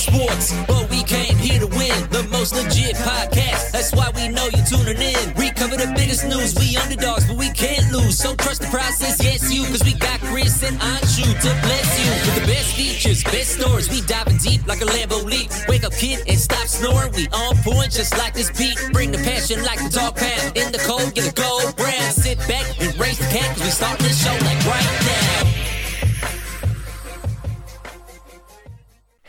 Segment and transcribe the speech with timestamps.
[0.00, 1.92] sports, but we came here to win.
[2.08, 5.34] The most legit podcast, that's why we know you're tuning in.
[5.36, 8.16] We cover the biggest news, we underdogs, but we can't lose.
[8.16, 12.10] So trust the process, yes you, cause we got Chris and Anshu to bless you.
[12.24, 15.50] With the best features, best stories, we diving deep like a Lambo leap.
[15.68, 18.78] Wake up kid and stop snoring, we on point just like this beat.
[18.92, 20.56] Bring the passion like the dog pound.
[20.56, 22.14] In the cold, get a gold brand.
[22.14, 25.59] Sit back and raise the cat, cause we start this show like right now.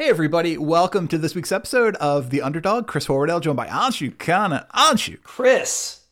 [0.02, 2.88] Hey everybody, welcome to this week's episode of The Underdog.
[2.88, 4.68] Chris Horwedel, joined by Anshu Khanna.
[4.72, 6.06] Anshu, Chris,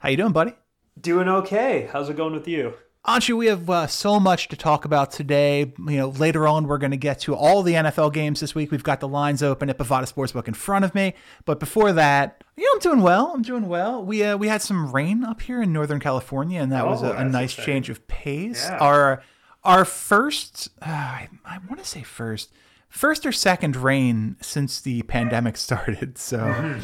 [0.00, 0.52] how you doing, buddy?
[1.00, 1.88] doing okay.
[1.90, 2.74] How's it going with you?
[3.06, 5.72] Anshu, we have uh, so much to talk about today.
[5.78, 8.70] You know, later on we're going to get to all the NFL games this week.
[8.70, 11.14] We've got the lines open at Bovada Sportsbook in front of me.
[11.46, 13.32] But before that, you know, I'm doing well.
[13.34, 14.04] I'm doing well.
[14.04, 17.12] We uh, we had some rain up here in Northern California, and that was Oh,
[17.12, 17.72] a, a nice exciting.
[17.72, 18.66] change of pace.
[18.68, 18.76] Yeah.
[18.76, 19.22] Our
[19.64, 22.50] our first, uh, I, I want to say first,
[22.90, 26.18] first or second rain since the pandemic started.
[26.18, 26.78] So.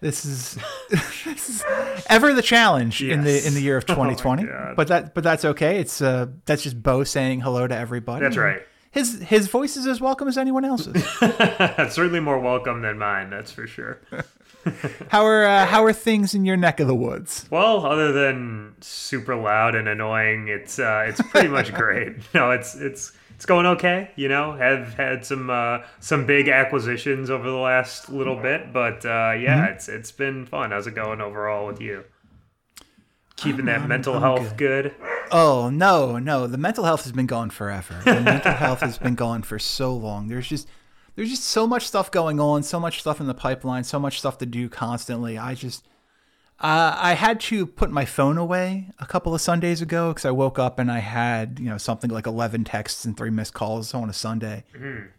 [0.00, 0.58] This is
[0.90, 1.64] this is
[2.08, 4.42] ever the challenge in the in the year of Oh 2020.
[4.42, 4.74] God.
[4.74, 5.78] but that but that's okay.
[5.78, 8.24] It's uh that's just Bo saying hello to everybody.
[8.24, 8.62] That's right.
[8.90, 11.04] His his voice is as welcome as anyone else's.
[11.94, 14.00] Certainly more welcome than mine, that's for sure.
[15.08, 17.46] how are uh, how are things in your neck of the woods?
[17.48, 22.16] Well, other than super loud and annoying, it's uh, it's pretty much great.
[22.34, 24.08] No, it's it's it's going okay.
[24.14, 29.04] You know, have had some uh, some big acquisitions over the last little bit, but
[29.04, 29.72] uh, yeah, Mm-hmm.
[29.74, 30.70] it's it's been fun.
[30.70, 32.04] How's it going overall with you?
[33.34, 34.94] Keeping that I'm- mental I'm health good.
[35.32, 36.46] Oh no, no.
[36.46, 38.00] The mental health has been gone forever.
[38.04, 40.28] The mental health has been gone for so long.
[40.28, 40.68] There's just
[41.16, 44.20] there's just so much stuff going on, so much stuff in the pipeline, so much
[44.20, 45.36] stuff to do constantly.
[45.36, 45.84] I just
[46.62, 50.30] uh, I had to put my phone away a couple of Sundays ago because I
[50.30, 53.94] woke up and I had you know something like 11 texts and three missed calls
[53.94, 54.64] on a Sunday,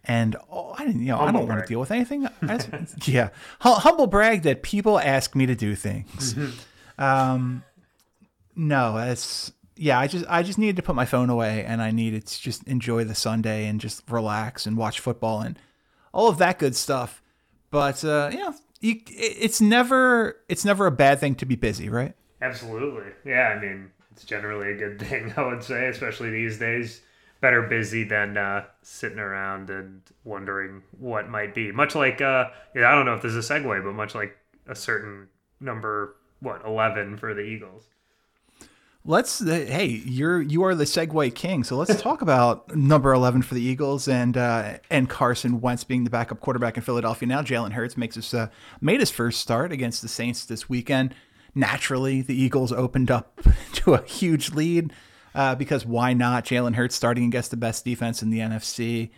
[0.06, 2.28] and oh, I didn't you know I don't want to deal with anything.
[2.48, 6.36] Just- yeah, Hum- humble brag that people ask me to do things.
[6.98, 7.64] Um,
[8.56, 10.00] no, it's yeah.
[10.00, 12.64] I just I just needed to put my phone away and I needed to just
[12.68, 15.58] enjoy the Sunday and just relax and watch football and
[16.14, 17.22] all of that good stuff.
[17.72, 18.52] But uh, yeah,
[18.84, 22.14] you, it's never it's never a bad thing to be busy, right?
[22.42, 23.12] Absolutely.
[23.24, 27.02] Yeah, I mean, it's generally a good thing, I would say, especially these days.
[27.40, 31.72] Better busy than uh, sitting around and wondering what might be.
[31.72, 34.38] Much like, uh, yeah, I don't know if this is a segue, but much like
[34.68, 35.28] a certain
[35.60, 37.88] number, what, 11 for the Eagles.
[39.06, 43.42] Let's uh, hey, you're you are the segue king, so let's talk about number eleven
[43.42, 47.28] for the Eagles and uh, and Carson Wentz being the backup quarterback in Philadelphia.
[47.28, 48.48] Now Jalen Hurts makes his uh,
[48.80, 51.14] made his first start against the Saints this weekend.
[51.54, 53.42] Naturally, the Eagles opened up
[53.74, 54.94] to a huge lead
[55.36, 56.46] uh, because why not?
[56.46, 59.10] Jalen Hurts starting against the best defense in the NFC,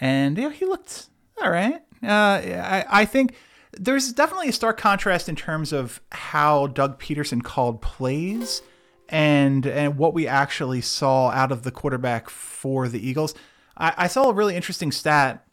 [0.00, 1.06] and yeah, he looked
[1.40, 1.80] all right.
[2.02, 3.36] Uh, I I think
[3.70, 8.62] there's definitely a stark contrast in terms of how Doug Pederson called plays
[9.08, 13.34] and and what we actually saw out of the quarterback for the Eagles.
[13.76, 15.46] I, I saw a really interesting stat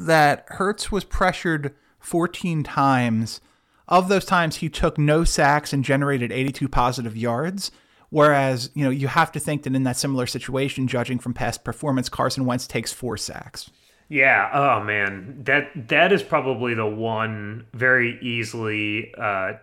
[0.00, 3.40] that Hurts was pressured 14 times.
[3.86, 7.70] Of those times, he took no sacks and generated 82 positive yards.
[8.10, 11.64] Whereas, you know, you have to think that in that similar situation, judging from past
[11.64, 13.70] performance, Carson Wentz takes four sacks.
[14.08, 14.50] Yeah.
[14.52, 19.54] Oh man, that that is probably the one very easily uh,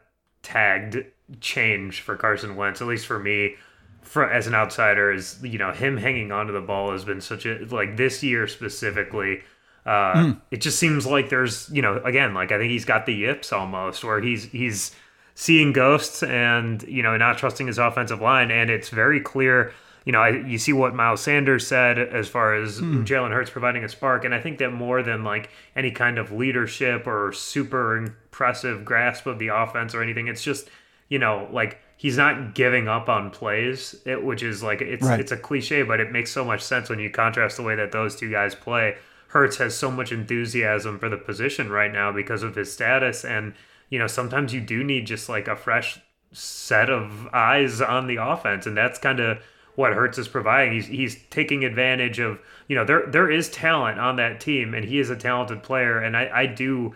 [0.43, 1.03] tagged
[1.41, 3.55] change for Carson Wentz, at least for me.
[4.01, 7.45] For, as an outsider, is you know him hanging onto the ball has been such
[7.45, 9.41] a like this year specifically.
[9.85, 13.13] Uh, It just seems like there's you know again like I think he's got the
[13.13, 14.95] yips almost where he's he's
[15.33, 19.73] seeing ghosts and you know not trusting his offensive line and it's very clear
[20.05, 23.83] you know I, you see what miles sanders said as far as jalen hurts providing
[23.83, 27.97] a spark and i think that more than like any kind of leadership or super
[27.97, 30.69] impressive grasp of the offense or anything it's just
[31.09, 35.19] you know like he's not giving up on plays it, which is like it's Right.
[35.19, 37.91] it's a cliche but it makes so much sense when you contrast the way that
[37.91, 38.95] those two guys play
[39.29, 43.53] Hurts has so much enthusiasm for the position right now because of his status and
[43.89, 45.99] you know sometimes you do need just like a fresh
[46.31, 49.37] set of eyes on the offense and that's kind of
[49.75, 53.99] what Hurts is providing he's he's taking advantage of you know there there is talent
[53.99, 56.93] on that team and he is a talented player and I I do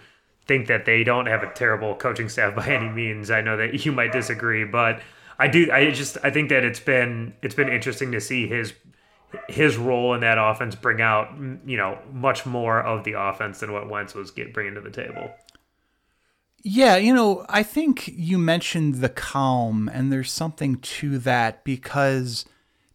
[0.50, 3.86] think that they don't have a terrible coaching staff by any means I know that
[3.86, 5.00] you might disagree but
[5.38, 8.74] I do I just I think that it's been it's been interesting to see his
[9.48, 11.30] his role in that offense bring out
[11.66, 14.90] you know much more of the offense than what Wentz was get, bringing to the
[14.90, 15.32] table.
[16.62, 22.44] Yeah, you know, I think you mentioned the calm, and there's something to that because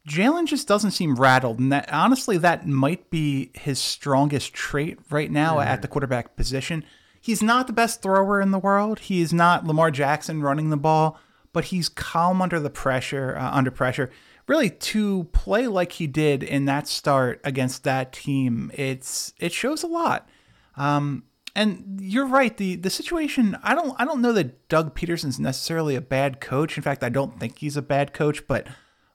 [0.06, 5.30] Jalen just doesn't seem rattled, and that honestly, that might be his strongest trait right
[5.30, 5.68] now mm-hmm.
[5.68, 6.84] at the quarterback position.
[7.25, 8.99] He's not the best thrower in the world.
[8.99, 11.19] He is not Lamar Jackson running the ball,
[11.55, 13.35] but he's calm under the pressure.
[13.35, 14.11] Uh, under pressure,
[14.47, 19.82] really, to play like he did in that start against that team, it's it shows
[19.82, 20.29] a lot.
[20.76, 21.23] Um,
[21.56, 22.55] and you're right.
[22.55, 23.56] the The situation.
[23.62, 23.99] I don't.
[23.99, 26.76] I don't know that Doug Pederson's necessarily a bad coach.
[26.76, 28.47] In fact, I don't think he's a bad coach.
[28.47, 28.67] But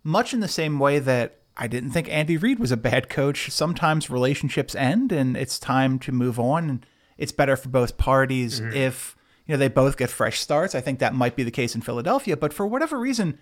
[0.04, 3.52] much in the same way that I didn't think Andy Reid was a bad coach.
[3.52, 6.72] Sometimes relationships end, and it's time to move on.
[6.72, 6.86] And
[7.20, 8.76] it's better for both parties mm-hmm.
[8.76, 10.74] if you know they both get fresh starts.
[10.74, 12.38] I think that might be the case in Philadelphia.
[12.38, 13.38] But for whatever reason,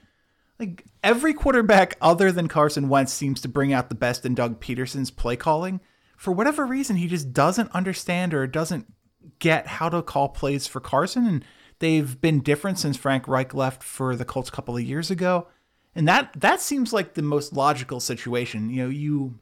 [0.60, 4.60] like every quarterback other than Carson Wentz seems to bring out the best in Doug
[4.60, 5.80] Pederson's play calling.
[6.18, 8.92] For whatever reason, he just doesn't understand or doesn't
[9.38, 11.28] get how to call plays for Carson.
[11.28, 11.46] And
[11.78, 15.48] they've been different since Frank Reich left for the Colts a couple of years ago.
[15.94, 18.70] And that that seems like the most logical situation.
[18.70, 19.40] You know, you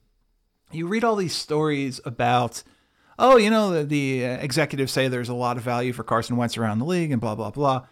[0.71, 2.63] you read all these stories about
[3.17, 6.37] oh, you know, the, the uh, executives say there's a lot of value for Carson
[6.37, 7.85] Wentz around the league and blah, blah, blah.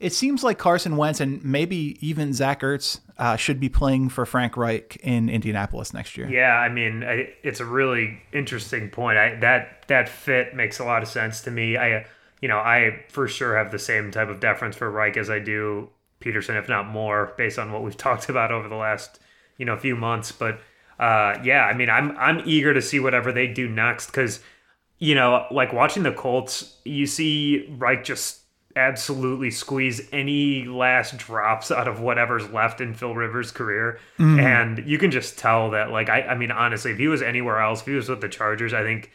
[0.00, 4.26] It seems like Carson Wentz and maybe even Zach Ertz uh, should be playing for
[4.26, 6.28] Frank Reich in Indianapolis next year.
[6.28, 9.16] Yeah, I mean, I, it's a really interesting point.
[9.16, 11.76] I, that that fit makes a lot of sense to me.
[11.76, 12.04] I,
[12.40, 15.38] you know, I for sure have the same type of deference for Reich as I
[15.38, 15.88] do
[16.20, 19.20] Pederson, if not more, based on what we've talked about over the last,
[19.56, 20.32] you know, few months.
[20.32, 20.58] But
[20.98, 24.40] uh, yeah, I mean, I'm I'm eager to see whatever they do next because,
[25.02, 28.38] you know, like watching the Colts, you see Reich just
[28.76, 33.98] absolutely squeeze any last drops out of whatever's left in Phil Rivers' career.
[34.20, 34.38] Mm-hmm.
[34.38, 37.58] And you can just tell that, like, I, I mean, honestly, if he was anywhere
[37.60, 39.10] else, if he was with the Chargers, I think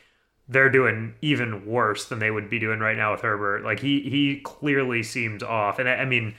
[0.50, 3.64] they're doing even worse than they would be doing right now with Herbert.
[3.64, 5.80] Like, he, he clearly seems off.
[5.80, 6.36] And I, I mean,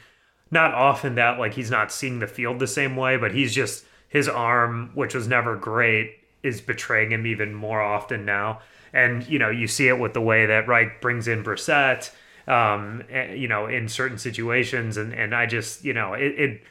[0.51, 3.87] not often that, like, he's not seeing the field the same way, but he's just,
[4.11, 8.61] his arm, which was never great, is betraying him even more often now.
[8.93, 12.11] And, you know, you see it with the way that Reich brings in Brissett
[12.49, 14.97] um, eh, you know, in certain situations.
[14.97, 16.63] And, and I just, you know, it,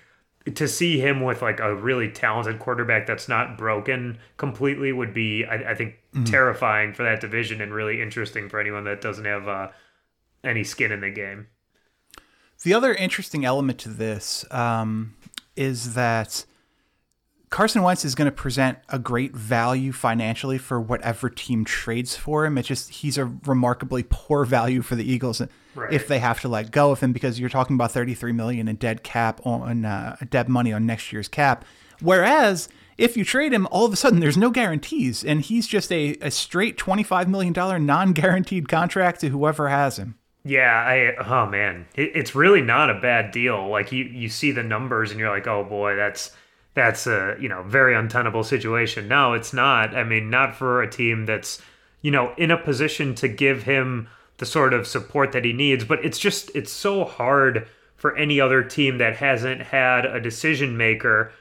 [0.45, 5.13] it, to see him with like a really talented quarterback that's not broken completely would
[5.13, 9.25] be, I, I think, terrifying for that division and really interesting for anyone that doesn't
[9.25, 9.67] have uh,
[10.43, 11.47] any skin in the game.
[12.63, 15.15] The other interesting element to this um,
[15.55, 16.45] is that
[17.49, 22.45] Carson Wentz is going to present a great value financially for whatever team trades for
[22.45, 22.57] him.
[22.57, 25.41] It's just he's a remarkably poor value for the Eagles
[25.73, 25.94] Right.
[25.94, 28.75] if they have to let go of him because you're talking about 33 million in
[28.77, 31.63] dead cap on uh, dead money on next year's cap.
[32.01, 32.67] Whereas
[32.97, 36.17] if you trade him, all of a sudden there's no guarantees, and he's just a,
[36.21, 40.17] a straight 25 million dollar non-guaranteed contract to whoever has him.
[40.44, 43.67] Yeah, I oh man, it, it's really not a bad deal.
[43.69, 46.31] Like you you see the numbers and you're like, oh boy, that's
[46.77, 49.07] that's a you know very untenable situation.
[49.07, 49.95] No, it's not.
[49.95, 51.59] I mean, not for a team that's
[52.03, 54.07] you know in a position to give him
[54.38, 55.83] the sort of support that he needs.
[55.83, 60.77] But it's just it's so hard for any other team that hasn't had a decision
[60.77, 61.31] maker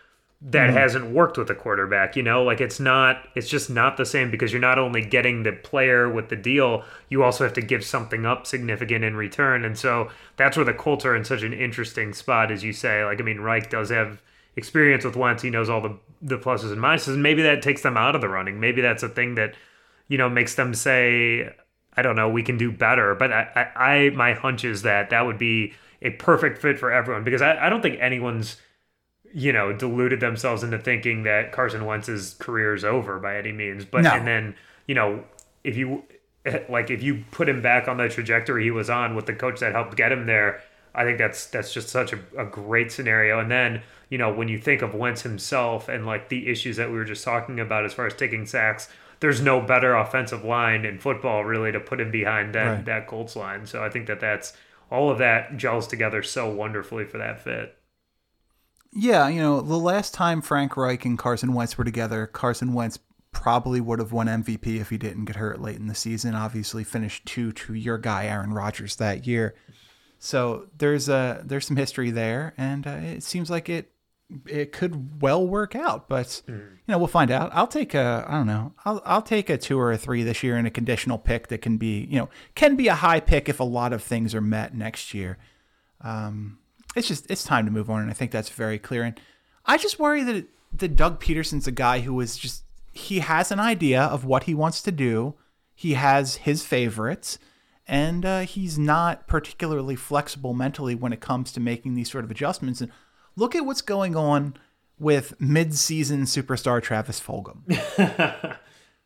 [0.41, 0.79] that mm-hmm.
[0.79, 4.31] hasn't worked with a quarterback you know like it's not it's just not the same
[4.31, 7.83] because you're not only getting the player with the deal you also have to give
[7.83, 11.55] something up significant in return and so that's where the Colts are in such an
[11.55, 14.21] interesting spot as you say like i mean Reich does have
[14.57, 17.97] experience with Wentz he knows all the the pluses and minuses maybe that takes them
[17.97, 19.55] out of the running maybe that's a thing that
[20.09, 21.51] you know makes them say
[21.97, 23.15] I don't know, we can do better.
[23.15, 25.73] But I, I, I my hunch is that that would be
[26.03, 28.57] a perfect fit for everyone because I, I don't think anyone's,
[29.33, 33.85] you know, deluded themselves into thinking that Carson Wentz's career is over by any means.
[33.85, 34.11] But No.
[34.11, 34.55] and then
[34.87, 35.25] you know,
[35.65, 36.05] if you
[36.69, 39.61] like, if you put him back on the trajectory he was on with the coach
[39.61, 40.63] that helped get him there,
[40.95, 43.41] I think that's that's just such a, a great scenario.
[43.41, 46.91] And then you know, when you think of Wentz himself and like the issues that
[46.91, 48.89] we were just talking about as far as taking sacks
[49.21, 52.85] there's no better offensive line in football really to put him behind that Right.
[52.85, 53.67] that Colts line.
[53.67, 54.53] So I think that that's
[54.91, 57.77] all of that gels together so wonderfully for that fit.
[58.93, 62.99] Yeah, you know, the last time Frank Reich and Carson Wentz were together, Carson Wentz
[63.33, 66.35] probably would have won MVP if he didn't get hurt late in the season.
[66.35, 69.55] Obviously, finished two to your guy Aaron Rodgers that year.
[70.19, 73.93] So there's a there's some history there, and uh, it seems like it
[74.47, 76.09] it could well work out.
[76.09, 77.51] But you know, we'll find out.
[77.55, 78.73] I'll take a I don't know.
[78.85, 81.63] I'll I'll take a two or a three this year in a conditional pick that
[81.63, 84.41] can be you know can be a high pick if a lot of things are
[84.41, 85.39] met next year
[86.97, 89.05] it's just it's time to move on, and I think that's very clear.
[89.05, 89.21] And
[89.65, 93.61] I just worry that that Doug Pederson's a guy who is just he has an
[93.61, 95.35] idea of what he wants to do.
[95.75, 97.39] He has his favorites,
[97.87, 102.31] and uh, he's not particularly flexible mentally when it comes to making these sort of
[102.31, 102.81] adjustments.
[102.81, 102.91] And
[103.37, 104.57] look at what's going on
[104.99, 107.63] with mid-season superstar Travis Fulgham.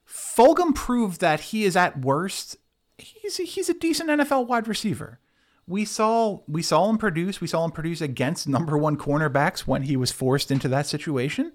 [0.08, 2.56] Fulgham proved that he is at worst
[3.00, 5.18] he's a, he's a decent NFL wide receiver.
[5.66, 7.40] We saw we saw him produce.
[7.40, 11.52] We saw him produce against number one cornerbacks when he was forced into that situation.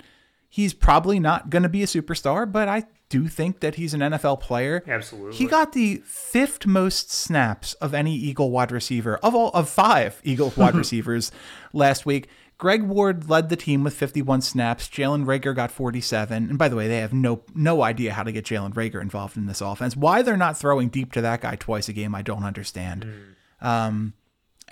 [0.47, 3.99] He's probably not going to be a superstar, but I do think that he's an
[3.99, 4.83] NFL player.
[4.87, 5.35] Absolutely.
[5.35, 10.21] He got the fifth most snaps of any Eagle wide receiver of all of five
[10.23, 11.31] Eagle wide receivers
[11.73, 12.29] last week.
[12.57, 14.87] Greg Ward led the team with 51 snaps.
[14.87, 16.49] Jalen Reagor got 47.
[16.49, 19.35] And by the way, they have no no idea how to get Jalen Reagor involved
[19.35, 19.95] in this offense.
[19.95, 23.05] Why they're not throwing deep to that guy twice a game, I don't understand.
[23.61, 23.67] Mm.
[23.67, 24.13] Um,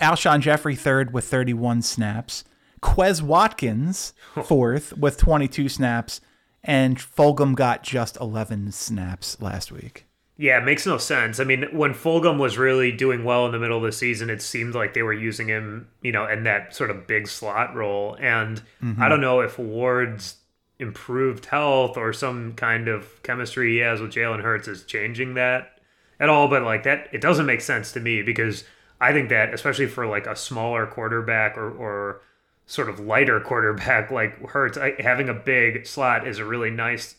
[0.00, 2.44] Alshon Jeffery third with 31 snaps.
[2.80, 4.14] Quez Watkins
[4.44, 6.20] fourth with 22 snaps.
[6.66, 10.06] And Fulgham got just 11 snaps last week.
[10.36, 11.38] Yeah, it makes no sense.
[11.38, 14.42] I mean, when Fulgham was really doing well in the middle of the season, it
[14.42, 18.16] seemed like they were using him, you know, in that sort of big slot role.
[18.18, 19.00] And mm-hmm.
[19.00, 20.38] I don't know if Ward's
[20.80, 25.78] improved health or some kind of chemistry he has with Jalen Hurts is changing that
[26.18, 26.48] at all.
[26.48, 28.64] But like that, it doesn't make sense to me because
[29.00, 32.22] I think that, especially for like a smaller quarterback or, or
[32.66, 37.14] sort of lighter quarterback like Hurts, I, having a big slot is a really nice,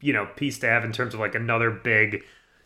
[0.00, 2.22] you know, piece to have in terms of like another big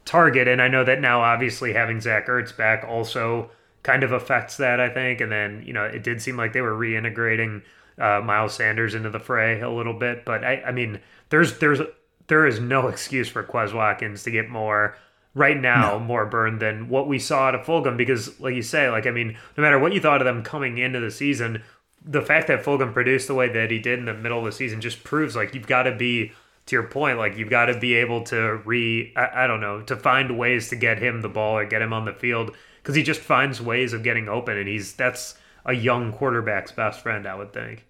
[0.09, 0.49] target.
[0.49, 3.51] And I know that now, obviously, having Zach Ertz back also
[3.83, 5.21] kind of affects that, I think.
[5.21, 7.63] And then, you know, it did seem like they were reintegrating
[7.99, 10.25] uh, Miles Sanders into the fray a little bit.
[10.25, 11.81] But I, I mean, there's, there's,
[12.27, 14.97] there is no excuse for Quez Watkins to get more
[15.35, 16.01] right now no.
[16.01, 19.37] more burned than what we saw at Fulgham because like you say like I mean
[19.57, 21.63] no matter what you thought of them coming into the season
[22.05, 24.53] the fact that Fulgham produced the way that he did in the middle of the
[24.53, 26.33] season just proves like you've got to be
[26.69, 29.83] to your point, like you've got to be able to re, I, I, don't know,
[29.83, 32.95] to find ways to get him the ball or get him on the field because
[32.95, 37.27] he just finds ways of getting open, and he's that's a young quarterback's best friend,
[37.27, 37.85] I would think.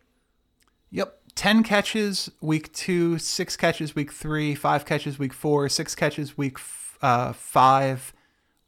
[0.91, 1.15] Yep.
[1.35, 6.59] 10 catches week two, six catches week three, five catches week four, six catches week
[7.01, 8.13] uh, five,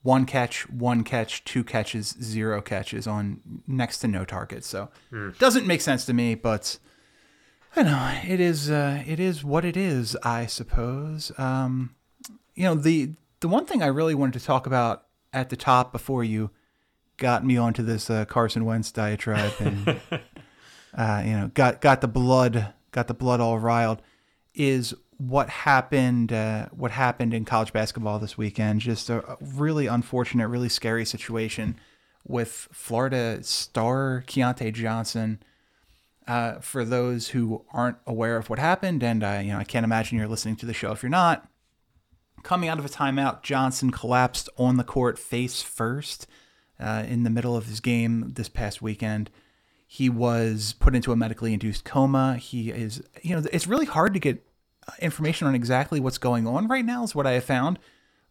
[0.02, 4.68] one catch, one catch, two catches, zero catches on next to no targets.
[4.68, 5.36] So mm.
[5.38, 6.78] doesn't make sense to me, but
[7.76, 8.70] I know it is.
[8.70, 10.16] Uh, it is what it is.
[10.22, 11.32] I suppose.
[11.38, 11.94] Um,
[12.54, 15.92] you know the the one thing I really wanted to talk about at the top
[15.92, 16.50] before you
[17.16, 19.88] got me onto this uh, Carson Wentz diatribe and
[20.94, 24.02] uh, you know got got the blood got the blood all riled
[24.54, 28.80] is what happened uh, what happened in college basketball this weekend.
[28.80, 31.78] Just a, really unfortunate, really scary situation
[32.26, 35.42] with Florida star Keyontae Johnson
[36.26, 39.84] uh, for those who aren't aware of what happened, and uh, you know, I can't
[39.84, 41.48] imagine you're listening to the show if you're not.
[42.42, 46.26] Coming out of a timeout, Johnson collapsed on the court face first
[46.78, 49.30] uh, in the middle of his game this past weekend.
[49.86, 52.36] He was put into a medically induced coma.
[52.36, 54.46] He is, you know, it's really hard to get
[55.00, 57.78] information on exactly what's going on right now, is what I have found.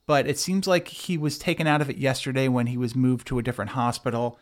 [0.07, 3.27] But it seems like he was taken out of it yesterday when he was moved
[3.27, 4.39] to a different hospital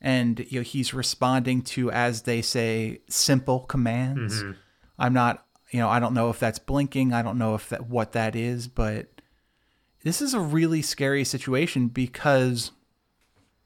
[0.00, 4.52] and you know he's responding to as they say simple commands mm-hmm.
[4.98, 7.88] i'm not you know i don't know if that's blinking i don't know if that
[7.88, 9.20] what that is but
[10.04, 12.70] this is a really scary situation because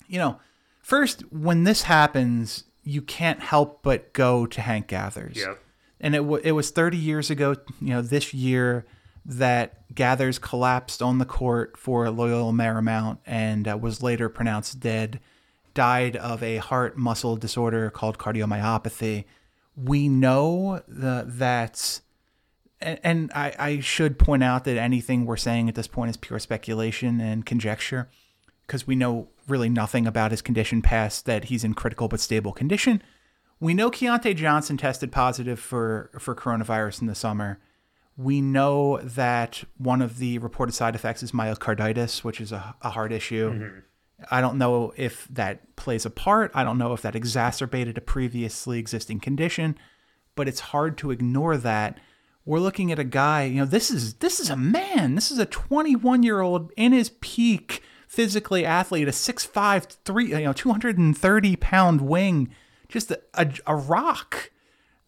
[0.09, 0.39] you know
[0.81, 5.63] first when this happens you can't help but go to hank gathers yep.
[6.01, 8.87] and it, w- it was 30 years ago you know this year
[9.25, 15.21] that gathers collapsed on the court for loyola marymount and uh, was later pronounced dead
[15.75, 19.25] died of a heart muscle disorder called cardiomyopathy.
[19.77, 22.01] We know that,
[22.81, 26.17] and, and I, I should point out that anything we're saying at this point is
[26.17, 28.09] pure speculation and conjecture
[28.67, 32.53] because we know really nothing about his condition past that he's in critical but stable
[32.53, 33.03] condition.
[33.61, 37.59] We know Keyontae Johnson tested positive for, for coronavirus in the summer.
[38.17, 42.91] We know that one of the reported side effects is myocarditis, which is a, a
[42.91, 43.53] heart issue.
[43.53, 43.79] Mm-hmm.
[44.31, 46.51] I don't know if that plays a part.
[46.55, 49.79] I don't know if that exacerbated a previously existing condition,
[50.35, 51.99] but it's hard to ignore that.
[52.45, 55.15] We're looking at a guy, you know, this is this is a man.
[55.15, 61.57] This is a 21-year-old in his peak physically athlete, a 6'5", 3, you know, 230
[61.57, 62.53] pound wing,
[62.89, 64.51] just a, a, a rock.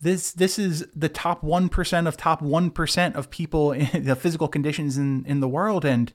[0.01, 4.97] This this is the top 1% of top 1% of people in the physical conditions
[4.97, 6.13] in, in the world and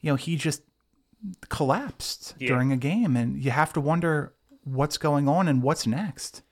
[0.00, 0.62] you know, he just
[1.48, 2.48] collapsed yeah.
[2.48, 6.42] during a game, and you have to wonder what's going on and what's next.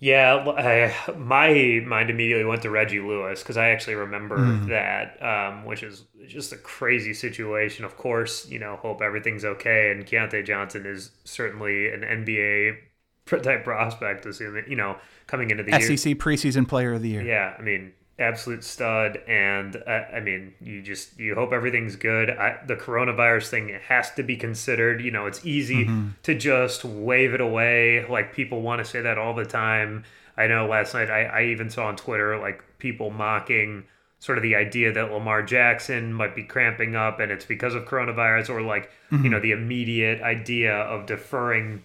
[0.00, 4.68] Yeah, I, my mind immediately went to Reggie Lewis because I actually remember mm.
[4.68, 7.86] that, um, which is just a crazy situation.
[7.86, 9.90] Of course, you know, hope everything's okay.
[9.92, 12.76] And Keyontae Johnson is certainly an NBA
[13.42, 15.96] type prospect, assuming you know coming into the year.
[15.96, 17.22] SEC preseason player of the year.
[17.22, 22.30] Yeah, I mean, absolute stud, and uh, I mean, you just you hope everything's good.
[22.30, 25.00] I, the coronavirus thing has to be considered.
[25.00, 25.88] You know, it's easy
[26.22, 28.06] to just wave it away.
[28.08, 30.04] Like people want to say that all the time.
[30.36, 33.84] I know last night I, I even saw on Twitter like people mocking
[34.18, 37.84] sort of the idea that Lamar Jackson might be cramping up and it's because of
[37.84, 41.84] coronavirus or like you know the immediate idea of deferring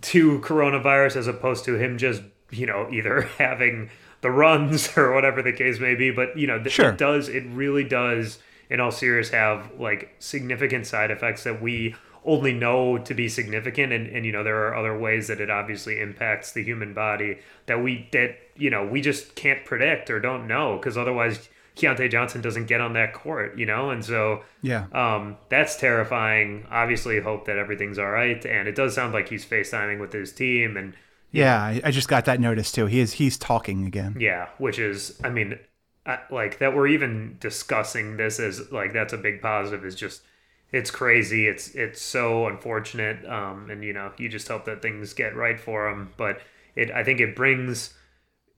[0.00, 3.90] to coronavirus as opposed to him just you know either having
[4.22, 6.90] the runs or whatever the case may be but you know th- Sure.
[6.90, 8.38] it does it really does
[8.70, 13.92] in all serious have like significant side effects that we only know to be significant
[13.92, 17.38] and, and you know there are other ways that it obviously impacts the human body
[17.66, 22.10] that we that you know we just can't predict or don't know because otherwise Keyontae
[22.10, 24.84] Johnson doesn't get on that court you know and so Yeah.
[24.92, 26.64] um, that's terrifying.
[26.70, 30.32] Obviously, hope that everything's all right, and it does sound like he's FaceTiming with his
[30.32, 30.94] team, and
[31.32, 32.86] Yeah, I, I just got that notice too.
[32.86, 34.16] He is he's talking again.
[34.18, 35.58] yeah, which is, I mean,
[36.06, 39.84] I, like that we're even discussing this as like that's a big positive.
[39.84, 40.22] Is just
[40.70, 41.46] it's crazy.
[41.46, 45.58] It's it's so unfortunate, um, and you know you just hope that things get right
[45.58, 46.10] for him.
[46.16, 46.40] But
[46.76, 47.94] it, I think it brings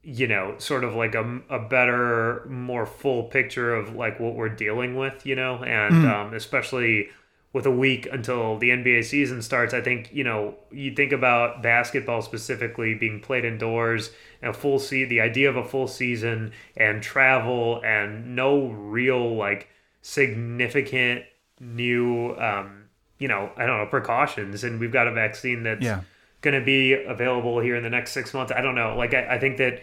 [0.05, 4.51] you know, sort of like a, a better, more full picture of like what we're
[4.51, 7.09] dealing with, you know, and um, especially
[7.55, 11.63] with a week until the NBA season starts, I think, you know, you think about
[11.63, 14.11] basketball specifically being played indoors
[14.43, 19.37] and a full see the idea of a full season and travel and no real
[19.37, 19.69] like
[20.03, 21.25] significant
[21.61, 22.85] new, um,
[23.19, 24.65] you know, I don't know, precautions.
[24.65, 26.01] And we've got a vaccine that's Yeah.
[26.41, 28.53] going to be available here in the next six months.
[28.55, 28.97] I don't know.
[28.97, 29.83] Like, I, I think that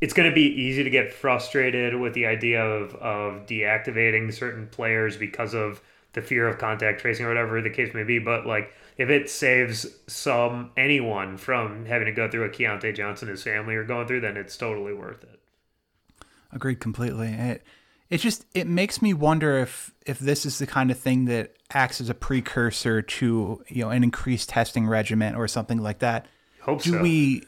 [0.00, 4.66] it's going to be easy to get frustrated with the idea of, of deactivating certain
[4.66, 5.80] players because of
[6.16, 8.18] the fear of contact tracing or whatever the case may be.
[8.18, 13.28] But like, if it saves some anyone from having to go through a Keyontae Johnson,
[13.28, 15.38] his family are going through, then it's totally worth it.
[16.50, 17.28] Agreed completely.
[17.28, 17.62] It
[18.08, 21.54] it just it makes me wonder if if this is the kind of thing that
[21.70, 26.26] acts as a precursor to you know an increased testing regimen or something like that.
[26.62, 27.02] Hope Do so.
[27.02, 27.44] we?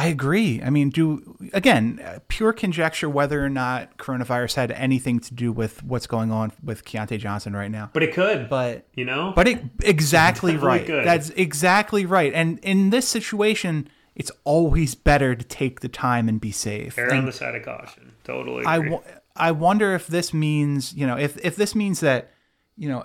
[0.00, 0.62] I agree.
[0.62, 5.82] I mean, do again pure conjecture whether or not coronavirus had anything to do with
[5.82, 7.90] what's going on with Keyontae Johnson right now.
[7.92, 8.48] but it could.
[8.48, 10.86] But you know, But it, exactly Definitely right.
[10.86, 11.04] could.
[11.06, 12.32] That's exactly right.
[12.34, 16.98] And in this situation, it's always better to take the time and be safe.
[16.98, 18.12] err on the side of caution.
[18.24, 18.64] Totally.
[18.64, 18.90] I, Agree.
[18.90, 19.04] wo-
[19.36, 22.30] I wonder if this means, you know, if, if this means that,
[22.76, 23.04] you know,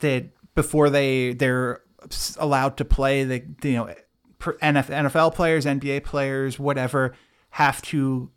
[0.00, 1.82] that before they they're
[2.38, 3.94] allowed to play, they you know,
[4.54, 7.14] NFL players, NBA players, whatever,
[7.50, 8.30] have to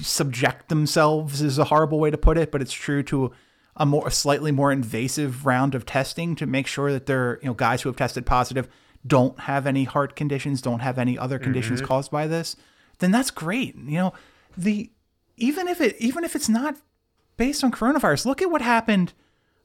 [0.00, 3.32] subject themselves is a horrible way to put it, but it's true to
[3.76, 7.48] a more a slightly more invasive round of testing to make sure that they're you
[7.48, 8.68] know guys who have tested positive
[9.06, 11.88] don't have any heart conditions, don't have any other conditions mm-hmm.
[11.88, 12.56] caused by this,
[12.98, 13.74] then that's great.
[13.76, 14.12] You know,
[14.56, 14.90] the
[15.36, 16.76] even if it even if it's not
[17.36, 19.14] based on coronavirus, look at what happened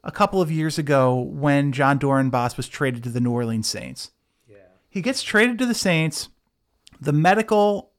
[0.03, 4.11] a couple of years ago when Jon Dorenbos was traded to the New Orleans Saints.
[4.95, 6.29] He gets traded to the Saints.
[7.01, 7.91] The medical,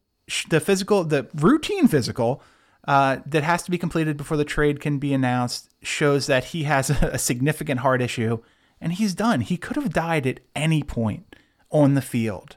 [0.48, 2.42] the physical, the routine physical
[2.88, 6.62] uh, that has to be completed before the trade can be announced shows that he
[6.62, 8.38] has a, significant heart issue,
[8.80, 9.42] and he's done.
[9.42, 11.36] He could have died at any point
[11.70, 12.56] on the field,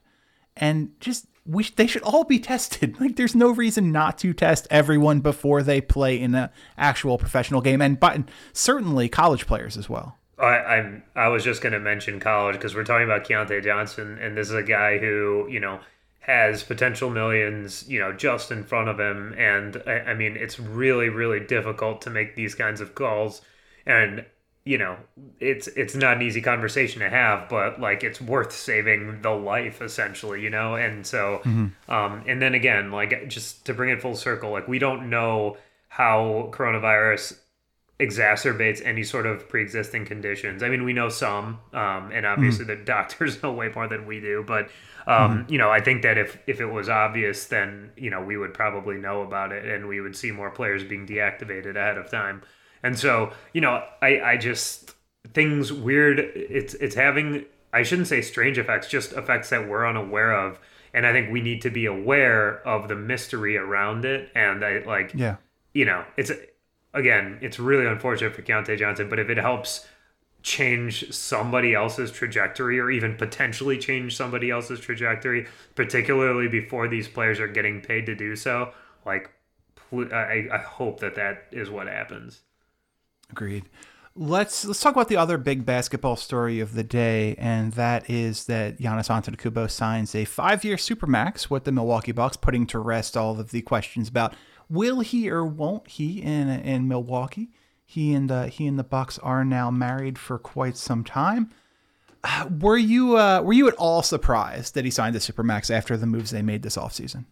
[0.56, 2.98] and just we they should all be tested.
[2.98, 7.60] Like there's no reason not to test everyone before they play in an actual professional
[7.60, 8.22] game, and but
[8.54, 10.18] certainly college players as well.
[10.40, 11.04] I, I'm.
[11.16, 14.50] I was just going to mention college because we're talking about Keyontae Johnson, and this
[14.50, 15.80] is a guy who you know
[16.22, 20.60] has potential millions, you know, just in front of him, and I, I mean, it's
[20.60, 23.42] really, really difficult to make these kinds of calls,
[23.86, 24.26] and
[24.66, 24.98] you know,
[25.40, 29.82] it's it's not an easy conversation to have, but like it's worth saving the life
[29.82, 31.42] essentially, you know, and so,
[31.88, 35.58] um, and then again, like just to bring it full circle, like we don't know
[35.88, 37.40] how coronavirus
[38.00, 40.64] exacerbates any sort of pre-existing conditions.
[40.64, 44.20] I mean, we know some, um, and obviously the doctors know way more than we
[44.22, 44.44] do.
[44.46, 44.70] But
[45.08, 48.38] um, you know, I think that if if it was obvious, then you know we
[48.38, 52.10] would probably know about it, and we would see more players being deactivated ahead of
[52.10, 52.42] time.
[52.84, 54.96] And so, you know, I I just
[55.34, 56.20] things weird.
[56.20, 60.60] It's it's having I shouldn't say strange effects, just effects that we're unaware of.
[60.94, 64.32] And I think we need to be aware of the mystery around it.
[64.34, 65.36] And I like Yeah.
[65.74, 66.32] you know, it's
[66.94, 69.88] again, it's really unfortunate for Keyontae Johnson, but if it helps
[70.42, 77.40] change somebody else's trajectory or even potentially change somebody else's trajectory, particularly before these players
[77.40, 78.72] are getting paid to do so,
[79.06, 79.30] like,
[79.92, 82.42] I, I hope that that is what happens.
[83.32, 83.66] Agreed.
[84.16, 88.46] Let's let's talk about the other big basketball story of the day, and that is
[88.46, 93.40] that Giannis Antetokounmpo signs a five-year supermax with the Milwaukee Bucks, putting to rest all
[93.40, 94.36] of the questions about
[94.70, 97.50] will he or won't he in in Milwaukee.
[97.86, 101.50] He and uh, he and the Bucks are now married for quite some time.
[102.60, 106.06] Were you uh, were you at all surprised that he signed the supermax after the
[106.06, 107.26] moves they made this offseason?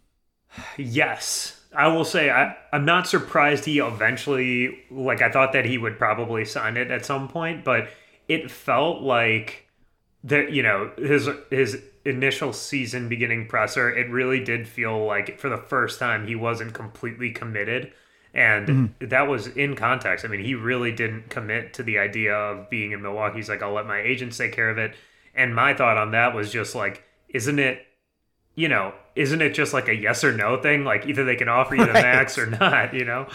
[0.78, 1.54] Yes.
[1.76, 6.00] I will say I, I'm not surprised he eventually like I thought that he would
[6.00, 7.89] probably sign it at some point, but
[8.28, 9.67] it felt like
[10.23, 15.50] that you know his his initial season beginning presser it really did feel like for
[15.50, 17.91] the first time he wasn't completely committed
[18.34, 19.08] and mm-hmm.
[19.08, 22.91] that was in context i mean he really didn't commit to the idea of being
[22.91, 24.96] in milwaukee he's like i'll let my agents take care of it
[25.36, 27.88] and my thought on that was just like isn't it
[28.58, 30.84] you know, isn't it just like a yes or no thing?
[30.84, 32.02] Like either they can offer you the right.
[32.02, 33.28] max or not, you know?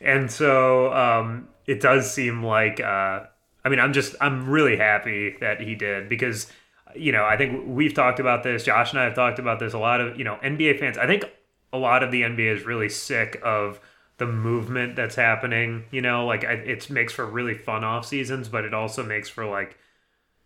[0.00, 3.20] And so um, it does seem like, uh,
[3.62, 6.50] I mean, I'm just, I'm really happy that he did because,
[6.94, 8.64] you know, I think we've talked about this.
[8.64, 9.72] Josh and I have talked about this.
[9.72, 11.24] A lot of, you know, NBA fans, I think
[11.72, 13.80] a lot of the NBA is really sick of
[14.18, 18.64] the movement that's happening, you know, like it makes for really fun off seasons, but
[18.64, 19.78] it also makes for like,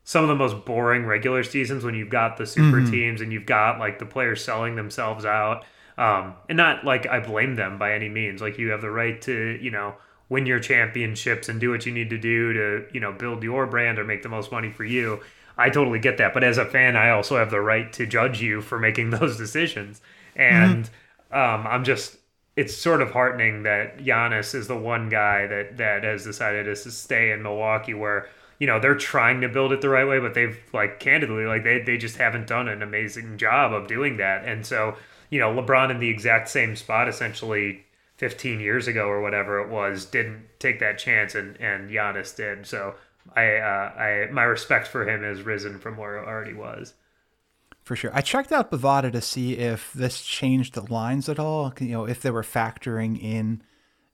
[0.05, 2.91] some of the most boring regular seasons when you've got the super mm-hmm.
[2.91, 5.65] teams and you've got like the players selling themselves out.
[5.97, 8.43] Um, and not like I blame them by any means.
[8.43, 9.95] Like you have the right to, you know,
[10.29, 13.67] win your championships and do what you need to do to, you know, build your
[13.67, 15.21] brand or make the most money for you.
[15.57, 16.35] I totally get that.
[16.35, 19.37] But as a fan, I also have the right to judge you for making those
[19.37, 20.01] decisions.
[20.37, 20.85] And
[21.33, 21.37] mm-hmm.
[21.37, 22.17] um, I'm just,
[22.57, 26.77] it's sort of heartening that Giannis is the one guy that that has decided to
[26.77, 30.35] stay in Milwaukee where you know they're trying to build it the right way but
[30.35, 34.45] they've like candidly like they, they just haven't done an amazing job of doing that
[34.45, 34.97] and so
[35.31, 37.85] you know lebron in the exact same spot essentially
[38.17, 42.67] 15 years ago or whatever it was didn't take that chance and and Giannis did
[42.67, 42.95] so
[43.35, 46.95] I uh, I my respect for him has risen from where it already was
[47.85, 48.11] for sure.
[48.15, 51.73] I checked out Bovada to see if this changed the lines at all.
[51.79, 53.63] You know, if they were factoring in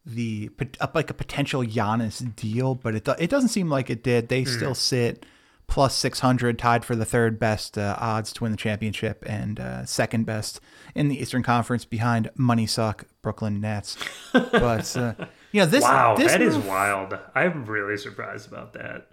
[0.04, 4.28] the up like a potential Giannis deal, but it it doesn't seem like it did.
[4.28, 4.48] They mm.
[4.48, 5.24] still sit
[5.68, 9.84] plus 600 tied for the third best uh, odds to win the championship and uh,
[9.84, 10.60] second best
[10.96, 13.96] in the Eastern Conference behind money suck Brooklyn Nets.
[14.32, 15.14] But uh,
[15.52, 17.18] you know this wow this that move, is wild.
[17.34, 19.08] I'm really surprised about that.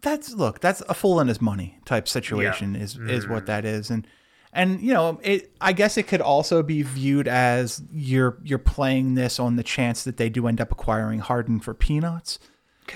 [0.00, 2.82] That's look that's a fool in his money type situation yeah.
[2.82, 3.10] is mm.
[3.10, 3.46] is what mm.
[3.46, 4.06] that is and
[4.56, 9.14] and you know it i guess it could also be viewed as you're you're playing
[9.14, 12.38] this on the chance that they do end up acquiring harden for peanuts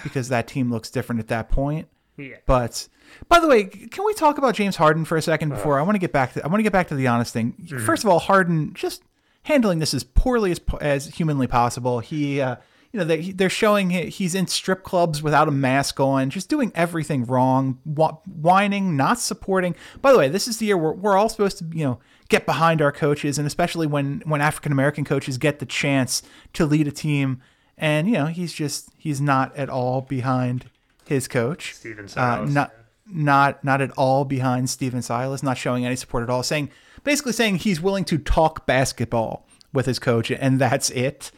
[0.02, 2.36] because that team looks different at that point yeah.
[2.46, 2.88] but
[3.28, 5.82] by the way can we talk about james harden for a second before uh, i
[5.84, 7.84] want to get back to i want to get back to the honest thing mm-hmm.
[7.84, 9.02] first of all harden just
[9.42, 12.56] handling this as poorly as as humanly possible he uh,
[12.92, 16.72] you know, they, they're showing he's in strip clubs without a mask on, just doing
[16.74, 19.76] everything wrong, whining, not supporting.
[20.02, 22.46] By the way, this is the year where we're all supposed to, you know, get
[22.46, 26.22] behind our coaches, and especially when when African American coaches get the chance
[26.54, 27.40] to lead a team,
[27.78, 30.68] and you know, he's just he's not at all behind
[31.06, 32.50] his coach, Stephen uh, Silas.
[32.50, 32.72] Uh, not
[33.06, 36.70] not not at all behind Stephen Silas, not showing any support at all, saying
[37.04, 41.30] basically saying he's willing to talk basketball with his coach, and that's it.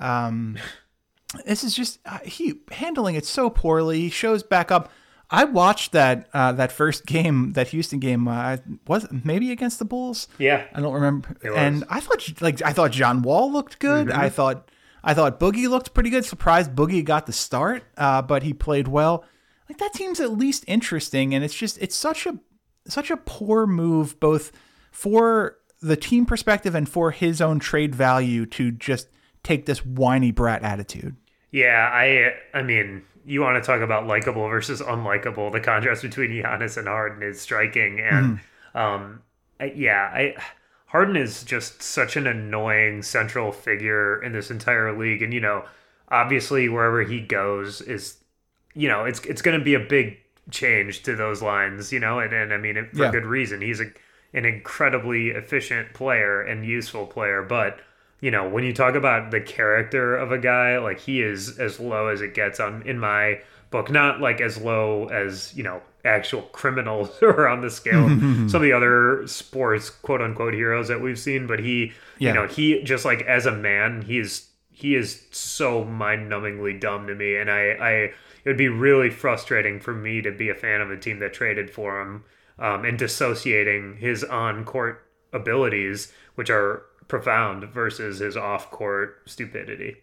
[0.00, 0.58] Um,
[1.44, 4.00] this is just uh, he handling it so poorly.
[4.00, 4.90] He shows back up.
[5.28, 8.28] I watched that uh, that first game, that Houston game.
[8.28, 10.28] Uh, was maybe against the Bulls.
[10.38, 11.36] Yeah, I don't remember.
[11.54, 14.08] And I thought like I thought John Wall looked good.
[14.08, 14.20] Mm-hmm.
[14.20, 14.70] I thought
[15.02, 16.24] I thought Boogie looked pretty good.
[16.24, 19.24] Surprised Boogie got the start, uh, but he played well.
[19.68, 22.38] Like that team's at least interesting, and it's just it's such a
[22.86, 24.52] such a poor move both
[24.92, 29.08] for the team perspective and for his own trade value to just
[29.46, 31.16] take this whiny brat attitude.
[31.52, 35.52] Yeah, I I mean, you want to talk about likable versus unlikable.
[35.52, 38.78] The contrast between Giannis and Harden is striking, and mm-hmm.
[38.78, 39.22] um,
[39.60, 40.34] I, yeah, I
[40.86, 45.64] Harden is just such an annoying central figure in this entire league, and you know,
[46.10, 48.18] obviously wherever he goes is,
[48.74, 50.18] you know, it's it's going to be a big
[50.50, 53.12] change to those lines, you know, and and I mean for yeah.
[53.12, 53.60] good reason.
[53.60, 53.86] He's a
[54.34, 57.80] an incredibly efficient player and useful player, but
[58.20, 61.78] you know, when you talk about the character of a guy, like he is as
[61.78, 63.90] low as it gets on in my book.
[63.90, 68.08] Not like as low as, you know, actual criminals are on the scale
[68.48, 72.30] some of the other sports quote unquote heroes that we've seen, but he yeah.
[72.30, 77.06] you know, he just like as a man, he's he is so mind numbingly dumb
[77.06, 77.36] to me.
[77.36, 80.90] And I, I it would be really frustrating for me to be a fan of
[80.90, 82.24] a team that traded for him
[82.58, 85.02] um, and dissociating his on court
[85.32, 89.96] abilities, which are profound versus his off court stupidity.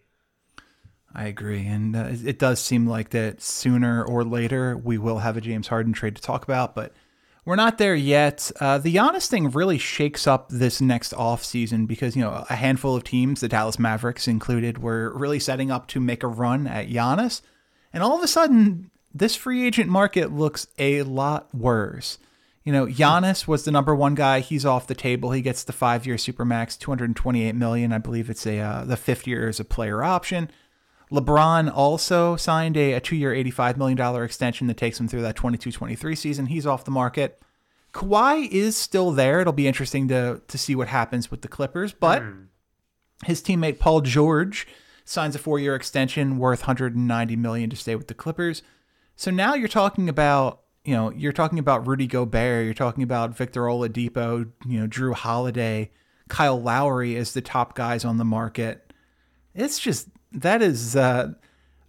[1.14, 5.36] I agree, and uh, it does seem like that sooner or later we will have
[5.36, 6.92] a James Harden trade to talk about, but
[7.44, 8.50] we're not there yet.
[8.58, 12.96] Uh, the Giannis thing really shakes up this next offseason because, you know, a handful
[12.96, 16.88] of teams, the Dallas Mavericks included, were really setting up to make a run at
[16.88, 17.42] Giannis.
[17.92, 22.18] And all of a sudden, this free agent market looks a lot worse.
[22.64, 24.40] You know, Giannis was the number one guy.
[24.40, 25.32] He's off the table.
[25.32, 27.92] He gets the five-year supermax, 228 million.
[27.92, 30.50] I believe it's a uh, the fifth year is a player option.
[31.12, 36.16] LeBron also signed a, a two-year, $85 million extension that takes him through that 22-23
[36.16, 36.46] season.
[36.46, 37.40] He's off the market.
[37.92, 39.40] Kawhi is still there.
[39.40, 42.46] It'll be interesting to to see what happens with the Clippers, but mm.
[43.24, 44.66] his teammate Paul George
[45.04, 48.62] signs a four-year extension worth 190 million to stay with the Clippers.
[49.14, 53.36] So now you're talking about, you know, you're talking about Rudy Gobert, you're talking about
[53.36, 55.90] Victor Oladipo, you know, Jrue Holiday,
[56.28, 58.92] Kyle Lowry as the top guys on the market.
[59.54, 61.32] It's just that is uh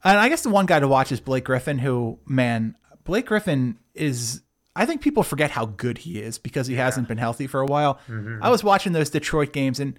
[0.03, 3.77] and I guess the one guy to watch is Blake Griffin who man, Blake Griffin
[3.93, 4.41] is
[4.75, 6.85] I think people forget how good he is because he yeah.
[6.85, 7.95] hasn't been healthy for a while.
[8.07, 8.43] Mm-hmm.
[8.43, 9.97] I was watching those Detroit games and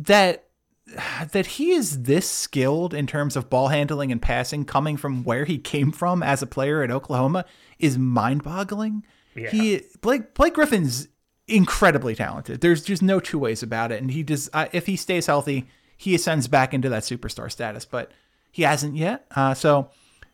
[0.00, 0.47] that
[1.32, 5.44] that he is this skilled in terms of ball handling and passing coming from where
[5.44, 7.44] he came from as a player at Oklahoma
[7.78, 9.04] is mind-boggling.
[9.34, 9.50] Yeah.
[9.50, 11.08] He Blake Blake Griffin's
[11.46, 12.60] incredibly talented.
[12.60, 15.68] There's just no two ways about it and he does uh, if he stays healthy,
[15.96, 18.10] he ascends back into that superstar status, but
[18.50, 19.26] he hasn't yet.
[19.34, 19.90] Uh, so,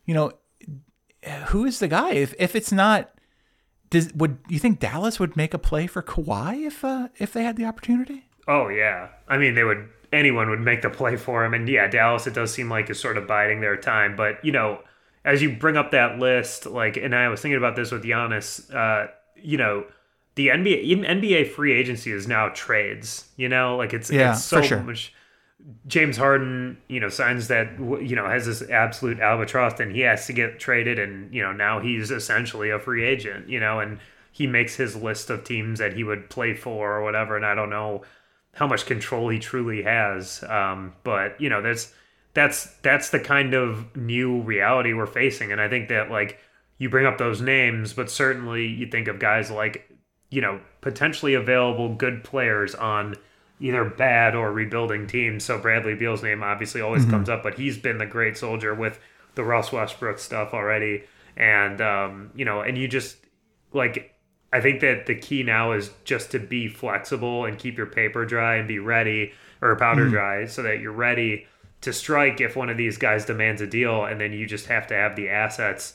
[0.06, 0.32] you know,
[1.46, 3.10] who is the guy if if it's not
[3.90, 7.44] does would you think Dallas would make a play for Kawhi if uh, if they
[7.44, 8.28] had the opportunity?
[8.46, 9.88] Oh yeah, I mean they would.
[10.14, 12.26] Anyone would make the play for him, and yeah, Dallas.
[12.26, 14.80] It does seem like is sort of biding their time, but you know,
[15.24, 18.72] as you bring up that list, like, and I was thinking about this with Giannis.
[18.74, 19.84] Uh, you know,
[20.36, 23.24] the NBA even NBA free agency is now trades.
[23.36, 24.80] You know, like it's yeah, it's so sure.
[24.80, 25.12] much
[25.86, 30.26] James Harden, you know, signs that you know has this absolute albatross, and he has
[30.26, 33.98] to get traded, and you know now he's essentially a free agent, you know, and
[34.30, 37.54] he makes his list of teams that he would play for or whatever, and I
[37.54, 38.02] don't know
[38.54, 41.92] how much control he truly has, um, but you know that's
[42.32, 46.38] that's that's the kind of new reality we're facing, and I think that like
[46.78, 49.90] you bring up those names, but certainly you think of guys like
[50.30, 53.16] you know potentially available good players on
[53.60, 55.44] either bad or rebuilding teams.
[55.44, 57.12] So Bradley Beal's name obviously always mm-hmm.
[57.12, 58.98] comes up, but he's been the great soldier with
[59.36, 61.04] the Russ Westbrook stuff already.
[61.36, 63.16] And um, you know, and you just
[63.72, 64.13] like
[64.54, 68.24] I think that the key now is just to be flexible and keep your paper
[68.24, 70.12] dry and be ready or powder mm-hmm.
[70.12, 71.48] dry so that you're ready
[71.80, 74.86] to strike if one of these guys demands a deal and then you just have
[74.86, 75.94] to have the assets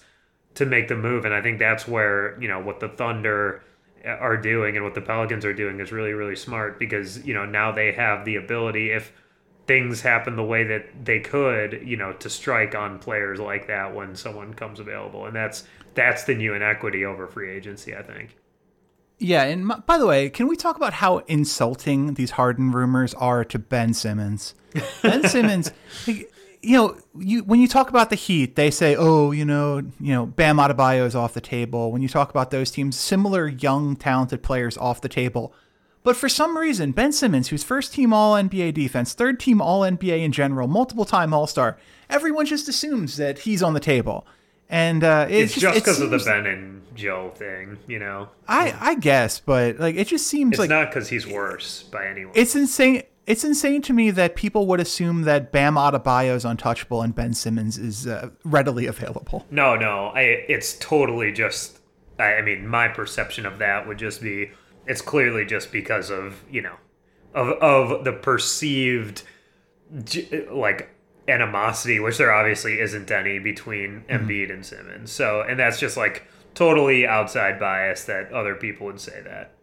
[0.56, 3.64] to make the move and I think that's where, you know, what the Thunder
[4.06, 7.46] are doing and what the Pelicans are doing is really really smart because you know
[7.46, 9.12] now they have the ability if
[9.68, 13.94] things happen the way that they could you know to strike on players like that
[13.94, 18.38] when someone comes available and that's that's the new inequity over free agency I think.
[19.20, 23.44] Yeah, and by the way, can we talk about how insulting these Harden rumors are
[23.46, 24.56] to Ben Simmons?
[25.02, 25.72] Ben Simmons,
[26.08, 26.28] you
[26.64, 30.26] know, you when you talk about the Heat, they say, "Oh, you know, you know,
[30.26, 34.42] Bam Adebayo is off the table." When you talk about those teams, similar young, talented
[34.42, 35.54] players off the table.
[36.02, 39.82] But for some reason, Ben Simmons, who's first team All NBA defense, third team All
[39.82, 41.78] NBA in general, multiple time All Star,
[42.10, 44.26] everyone just assumes that he's on the table.
[44.70, 48.30] And uh, it's, it's just because it of the Ben and Joe thing, you know.
[48.48, 52.06] I I guess, but like it just seems it's like not because he's worse by
[52.08, 52.34] anyone.
[52.36, 53.04] It's insane.
[53.26, 57.34] It's insane to me that people would assume that Bam Adebayo is untouchable and Ben
[57.34, 59.46] Simmons is uh, readily available.
[59.52, 61.80] No, no, I, it's totally just.
[62.18, 64.52] I mean, my perception of that would just be
[64.90, 66.76] it's clearly just because of you know
[67.34, 69.24] of of the perceived
[70.52, 70.90] like
[71.30, 74.28] animosity, which there obviously isn't any between mm-hmm.
[74.28, 75.12] Embiid and Simmons.
[75.12, 79.54] So, and that's just like totally outside bias that other people would say that.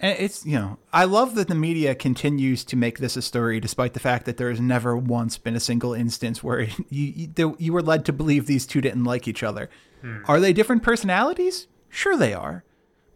[0.00, 3.58] And it's, you know, I love that the media continues to make this a story
[3.58, 7.56] despite the fact that there has never once been a single instance where you, you,
[7.58, 9.68] you were led to believe these two didn't like each other.
[10.02, 10.18] Hmm.
[10.26, 11.66] Are they different personalities?
[11.88, 12.64] Sure, they are.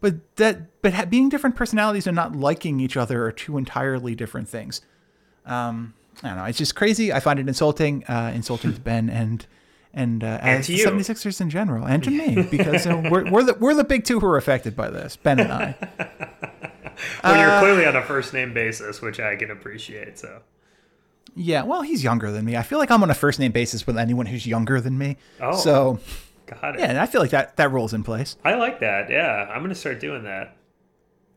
[0.01, 4.49] But that, but being different personalities and not liking each other are two entirely different
[4.49, 4.81] things.
[5.45, 6.45] Um, I don't know.
[6.45, 7.11] It's just crazy.
[7.11, 9.45] I find it insulting, uh, insulting to Ben and
[9.95, 13.29] and, uh, and as the 76ers in general, and to me, because you know, we're,
[13.29, 15.75] we're, the, we're the big two who are affected by this, Ben and I.
[17.23, 20.17] well, you're uh, clearly on a first name basis, which I can appreciate.
[20.17, 20.41] So.
[21.35, 22.57] Yeah, well, he's younger than me.
[22.57, 25.17] I feel like I'm on a first name basis with anyone who's younger than me.
[25.39, 25.99] Oh, so
[26.47, 26.79] got it.
[26.79, 28.35] Yeah, and I feel like that that rules in place.
[28.43, 29.11] I like that.
[29.11, 30.57] Yeah, I'm gonna start doing that.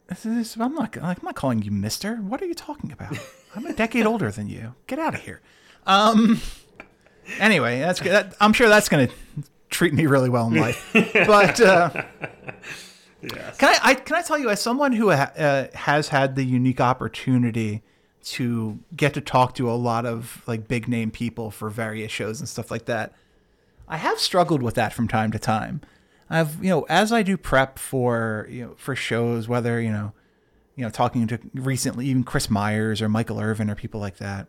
[0.09, 2.17] This is, I'm not like I'm not calling you Mister.
[2.17, 3.19] What are you talking about?
[3.57, 4.75] I'm a decade older than you.
[4.87, 5.41] Get out of here.
[5.87, 6.41] Um.
[7.41, 8.13] Anyway, that's good.
[8.13, 9.15] That, I'm sure that's going to
[9.69, 10.89] treat me really well in life.
[11.13, 12.05] but uh,
[13.23, 13.57] Yes.
[13.57, 16.45] can I, I can I tell you, as someone who ha- uh, has had the
[16.45, 17.83] unique opportunity
[18.25, 22.39] to get to talk to a lot of like big name people for various shows
[22.41, 23.13] and stuff like that,
[23.89, 25.81] I have struggled with that from time to time.
[26.29, 30.13] I've you know as I do prep for you know for shows, whether you know
[30.75, 34.49] you know talking to recently even Chris Myers or Michael Irvin or people like that.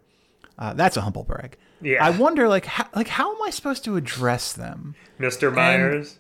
[0.58, 1.58] Uh, that's a humble brag.
[1.82, 2.04] Yeah.
[2.04, 4.96] I wonder like how, like how am I supposed to address them?
[5.20, 5.54] Mr.
[5.54, 6.20] Myers.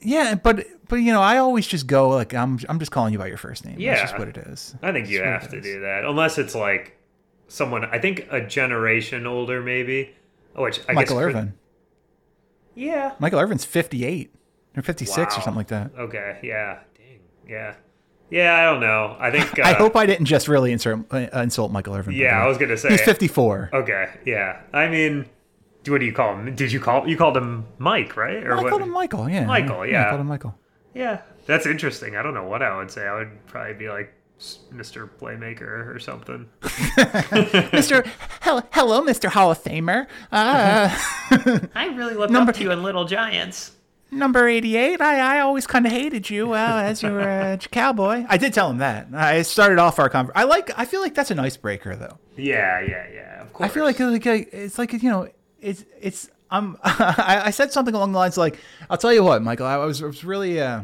[0.00, 3.18] Yeah, but but you know, I always just go like I'm I'm just calling you
[3.18, 3.78] by your first name.
[3.78, 4.74] Yeah, That's just what it is.
[4.82, 6.98] I think you That's what have to do that, unless it's like
[7.48, 7.84] someone.
[7.84, 10.14] I think a generation older, maybe.
[10.56, 11.54] Oh, which I Michael guess Irvin.
[12.74, 13.12] Yeah.
[13.18, 14.34] Michael Irvin's 58
[14.76, 15.90] or 56 or something like that.
[15.98, 16.38] Okay.
[16.42, 16.80] Yeah.
[16.96, 17.20] Dang.
[17.48, 17.74] Yeah.
[18.30, 18.54] Yeah.
[18.54, 19.16] I don't know.
[19.18, 19.58] I think.
[19.58, 22.14] Uh, I hope I didn't just really insult, uh, insult Michael Irvin.
[22.14, 22.90] Yeah, I was gonna say.
[22.90, 23.70] He's 54.
[23.72, 24.08] Okay.
[24.24, 24.60] Yeah.
[24.72, 25.26] I mean,
[25.88, 26.54] what do you call him?
[26.54, 28.44] Did you call you called him Mike, right?
[28.44, 28.70] Or I what?
[28.70, 29.28] called him Michael.
[29.28, 30.08] Yeah, Michael, I yeah.
[30.08, 30.54] called him Michael.
[30.94, 32.16] Yeah, that's interesting.
[32.16, 33.06] I don't know what I would say.
[33.06, 34.12] I would probably be like
[34.72, 35.08] Mr.
[35.20, 36.48] Playmaker or something.
[36.62, 38.06] Mr.
[38.40, 39.28] Hello, hello, Mr.
[39.28, 40.06] Hall of Famer.
[40.32, 40.88] Uh,
[41.74, 43.72] I really looked Number- up to you in Little Giants.
[44.14, 45.00] Number 88.
[45.00, 48.24] I, I always kind of hated you uh, as your uh, cowboy.
[48.28, 49.08] I did tell him that.
[49.12, 50.40] I started off our conversation.
[50.40, 50.76] I like.
[50.78, 52.18] I feel like that's an icebreaker, though.
[52.36, 53.42] Yeah, yeah, yeah.
[53.42, 53.70] Of course.
[53.70, 55.28] I feel like, like like, it's like you know
[55.60, 59.42] it's it's I'm I, I said something along the lines like I'll tell you what
[59.42, 60.82] Michael I was, I was really uh,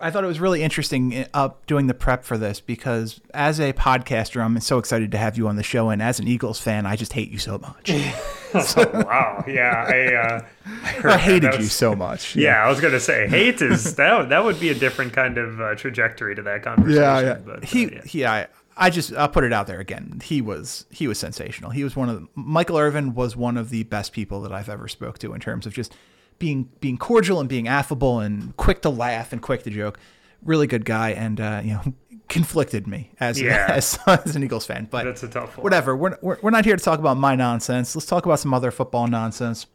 [0.00, 3.58] I thought it was really interesting uh, up doing the prep for this because as
[3.58, 6.60] a podcaster I'm so excited to have you on the show and as an Eagles
[6.60, 7.90] fan I just hate you so much
[8.76, 9.44] wow.
[9.46, 10.14] Yeah, I.
[10.14, 13.96] Uh, I, I hated That you so much Yeah, I was gonna say hate is
[13.96, 17.02] that that would be a different kind of uh, trajectory to that conversation.
[17.02, 17.34] yeah, yeah.
[17.34, 18.02] But, uh, he yeah.
[18.04, 20.20] he I I just I'll put it out there again.
[20.24, 21.70] He was he was sensational.
[21.70, 24.68] He was one of the, Michael Irvin was one of the best people that I've
[24.68, 25.94] ever spoke to in terms of just
[26.38, 29.98] being being cordial and being affable and quick to laugh and quick to joke.
[30.42, 31.94] Really good guy and uh, you know
[32.32, 33.66] conflicted me as Yeah.
[33.70, 34.88] as, as an Eagles fan.
[34.90, 35.62] But That's a tough one.
[35.64, 35.96] whatever.
[35.96, 37.94] We're, we're we're not here to talk about my nonsense.
[37.94, 39.66] Let's talk about some other football nonsense.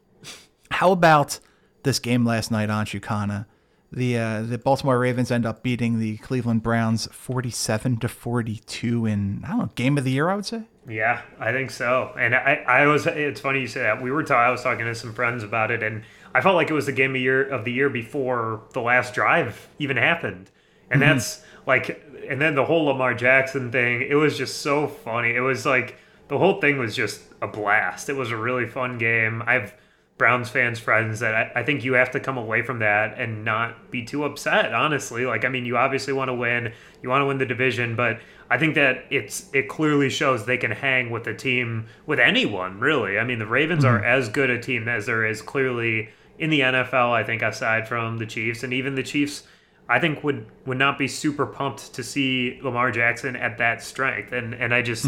[0.70, 1.38] How about
[1.84, 3.46] this game last night on Chicana?
[3.90, 9.42] The uh, the Baltimore Ravens end up beating the Cleveland Browns forty-seven to forty-two in
[9.46, 10.28] I don't know game of the year.
[10.28, 10.64] I would say.
[10.86, 12.12] Yeah, I think so.
[12.18, 13.06] And I, I was.
[13.06, 14.02] It's funny you say that.
[14.02, 14.22] We were.
[14.24, 16.02] Ta- I was talking to some friends about it, and
[16.34, 19.14] I felt like it was the game of year of the year before the last
[19.14, 20.50] drive even happened.
[20.90, 24.02] And that's like, and then the whole Lamar Jackson thing.
[24.02, 25.34] It was just so funny.
[25.34, 25.96] It was like
[26.28, 28.08] the whole thing was just a blast.
[28.08, 29.42] It was a really fun game.
[29.46, 29.74] I've
[30.18, 33.44] Browns fans friends that I, I think you have to come away from that and
[33.44, 34.74] not be too upset.
[34.74, 36.72] Honestly, like I mean, you obviously want to win.
[37.02, 38.18] You want to win the division, but
[38.50, 42.80] I think that it's it clearly shows they can hang with a team with anyone
[42.80, 43.18] really.
[43.18, 44.06] I mean, the Ravens are mm-hmm.
[44.06, 47.12] as good a team as there is clearly in the NFL.
[47.12, 49.44] I think aside from the Chiefs and even the Chiefs.
[49.88, 54.32] I think would would not be super pumped to see Lamar Jackson at that strength,
[54.32, 55.06] and and I just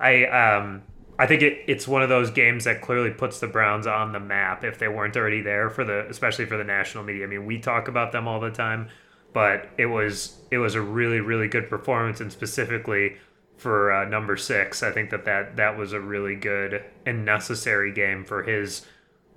[0.00, 0.82] I um
[1.18, 4.20] I think it, it's one of those games that clearly puts the Browns on the
[4.20, 7.24] map if they weren't already there for the especially for the national media.
[7.24, 8.88] I mean, we talk about them all the time,
[9.32, 13.16] but it was it was a really really good performance, and specifically
[13.56, 17.92] for uh, number six, I think that, that that was a really good and necessary
[17.92, 18.86] game for his.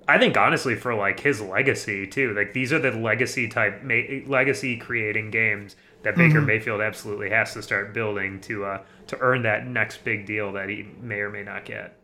[0.08, 2.32] I think honestly for like his legacy too.
[2.34, 7.52] Like these are the legacy type ma- legacy creating games that Baker Mayfield absolutely has
[7.54, 11.30] to start building to uh to earn that next big deal that he may or
[11.30, 11.98] may not get.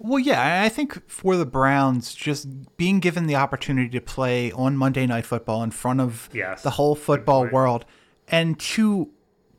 [0.00, 4.76] Well, yeah, I think for the Browns, just being given the opportunity to play on
[4.76, 7.84] Monday Night Football in front of Yes, the whole football world,
[8.28, 9.10] and to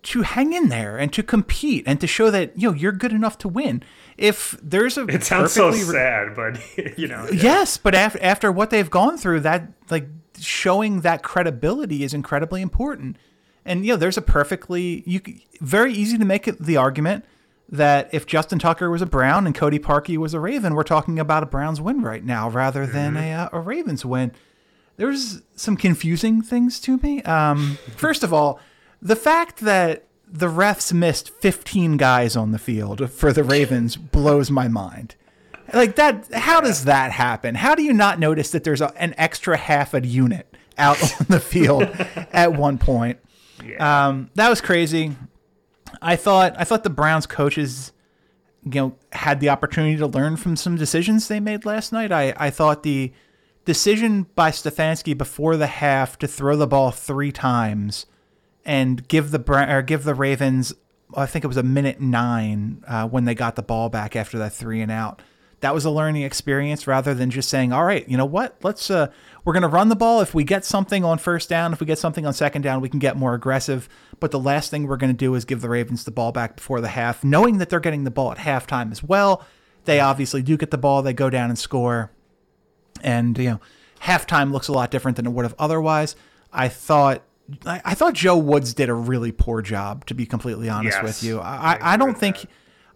[0.02, 3.12] to hang in there and to compete and to show that you know you're good
[3.12, 3.84] enough to win.
[4.18, 6.60] If there's a It sounds so re- sad, but
[6.98, 7.42] you know, yeah.
[7.42, 10.08] Yes, but after after what they've gone through, that like
[10.40, 13.18] showing that credibility is incredibly important.
[13.66, 15.22] And you know, there's a perfectly you
[15.60, 17.26] very easy to make it the argument
[17.72, 21.20] that if Justin Tucker was a Brown and Cody Parkey was a Raven, we're talking
[21.20, 24.32] about a Browns win right now rather than a uh, a Ravens win.
[24.98, 27.22] There's some confusing things to me.
[27.24, 28.60] Um, first of all,
[29.02, 34.52] the fact that the refs missed 15 guys on the field for the Ravens blows
[34.52, 35.15] my mind.
[35.73, 37.56] Like that, how does that happen?
[37.56, 41.28] How do you not notice that there's a, an extra half a unit out on
[41.30, 41.84] the field
[42.32, 43.19] at one point?
[43.80, 45.15] Um, that was crazy.
[46.02, 47.92] I thought I thought the Browns coaches,
[48.63, 52.12] you know, had the opportunity to learn from some decisions they made last night.
[52.12, 53.12] I, I thought the
[53.65, 58.06] decision by Stefanski before the half to throw the ball three times
[58.70, 60.76] and give the or give the Ravens
[61.15, 64.38] I think it was a minute nine uh, when they got the ball back after
[64.38, 65.24] that three and out.
[65.62, 68.58] That was a learning experience rather than just saying, "All right, you know what?
[68.62, 69.08] Let's uh,
[69.44, 70.22] we're going to run the ball.
[70.22, 72.90] If we get something on first down, if we get something on second down, we
[72.90, 73.90] can get more aggressive."
[74.20, 76.58] But the last thing we're going to do is give the Ravens the ball back
[76.58, 79.44] before the half, knowing that they're getting the ball at halftime as well.
[79.86, 81.02] They obviously do get the ball.
[81.02, 82.12] They go down and score,
[83.02, 83.60] and you know,
[84.04, 86.15] halftime looks a lot different than it would have otherwise.
[86.54, 87.24] I thought
[87.65, 91.04] I, I thought Joe Woods did a really poor job, to be completely honest Yes,
[91.04, 91.39] with you.
[91.39, 92.50] I I, I, don't think that.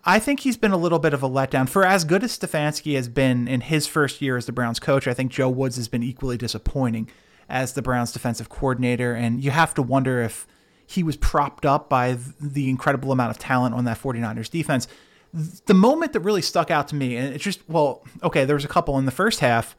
[0.05, 1.69] I think he's been a little bit of a letdown.
[1.69, 5.07] For as good as Stefanski has been in his first year as the Browns coach,
[5.07, 7.09] I think Joe Woods has been equally disappointing
[7.47, 9.13] as the Browns defensive coordinator.
[9.13, 10.45] And you have to wonder if
[10.85, 14.87] he was propped up by the incredible amount of talent on that 49ers defense.
[15.65, 18.65] The moment that really stuck out to me, and it's just, well, okay, there was
[18.65, 19.75] a couple in the first half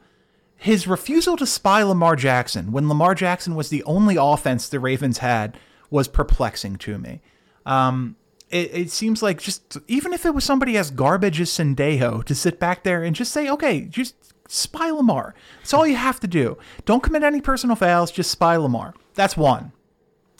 [0.57, 5.19] his refusal to spy Lamar Jackson when Lamar Jackson was the only offense the Ravens
[5.19, 5.57] had
[5.89, 7.21] was perplexing to me.
[7.65, 8.15] Um,
[8.49, 12.35] it, it seems like just even if it was somebody as garbage as Sendejo to
[12.35, 14.15] sit back there and just say, okay, just
[14.47, 15.35] spy Lamar.
[15.59, 16.57] That's all you have to do.
[16.85, 18.11] Don't commit any personal fouls.
[18.11, 18.93] Just spy Lamar.
[19.13, 19.71] That's one.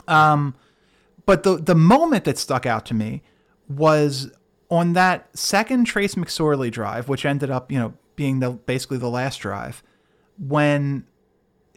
[0.07, 0.55] Um,
[1.25, 3.23] but the the moment that stuck out to me
[3.67, 4.31] was
[4.69, 9.09] on that second Trace McSorley drive, which ended up, you know, being the basically the
[9.09, 9.83] last drive,
[10.37, 11.05] when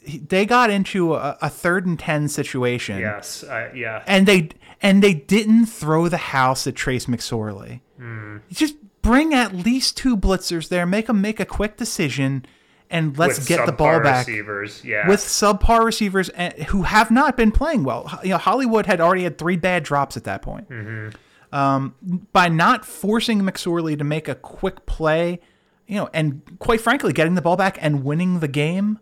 [0.03, 4.03] he- they got into a, a third and ten situation, Yes, I, yeah.
[4.07, 4.51] and they
[4.81, 7.81] and they didn't throw the house at Trace McSorley.
[7.99, 8.39] Hmm.
[8.51, 12.47] Just bring at least two blitzers there, make them make a quick decision,
[12.91, 15.09] and let's With get the ball subpar back Receivers, yeah.
[15.09, 18.19] with subpar receivers and, who have not been playing well.
[18.23, 20.69] You know, Hollywood had already had three bad drops at that point.
[20.71, 21.17] Mm-hmm.
[21.51, 21.95] Um,
[22.33, 25.41] by not forcing McSorley to make a quick play,
[25.89, 29.01] you know, and quite frankly, getting the ball back and winning the game,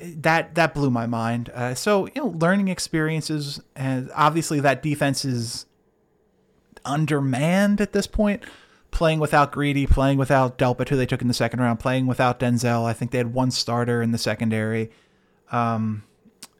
[0.00, 1.50] that that blew my mind.
[1.50, 5.66] Uh, so you know, learning experiences, and obviously that defense is
[6.84, 8.42] undermanned at this point.
[8.90, 12.38] Playing without Greedy, playing without Delpit, who they took in the second round, playing without
[12.38, 12.84] Denzel.
[12.84, 14.92] I think they had one starter in the secondary.
[15.50, 16.04] Um,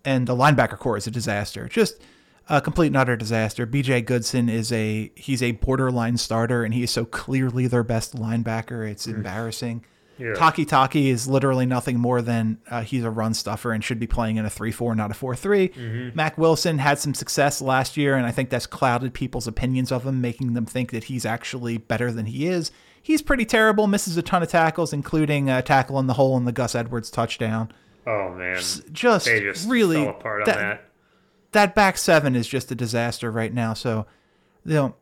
[0.05, 1.69] and the linebacker core is a disaster.
[1.69, 2.03] Just
[2.49, 3.67] a complete and utter disaster.
[3.67, 8.15] BJ Goodson is a he's a borderline starter, and he is so clearly their best
[8.17, 8.89] linebacker.
[8.89, 9.85] It's embarrassing.
[10.17, 10.35] Yeah.
[10.35, 14.37] Takitaki is literally nothing more than uh, he's a run stuffer and should be playing
[14.37, 16.13] in a 3 4, not a 4 3.
[16.15, 20.07] Mack Wilson had some success last year, and I think that's clouded people's opinions of
[20.07, 22.71] him, making them think that he's actually better than he is.
[23.03, 26.45] He's pretty terrible, misses a ton of tackles, including a tackle in the hole in
[26.45, 27.73] the Gus Edwards touchdown.
[28.07, 28.57] oh man,
[28.93, 30.85] Just, just really fell apart on that, that.
[31.55, 33.75] That back seven is just a disaster right now.
[33.75, 34.07] So,
[34.65, 34.95] you know,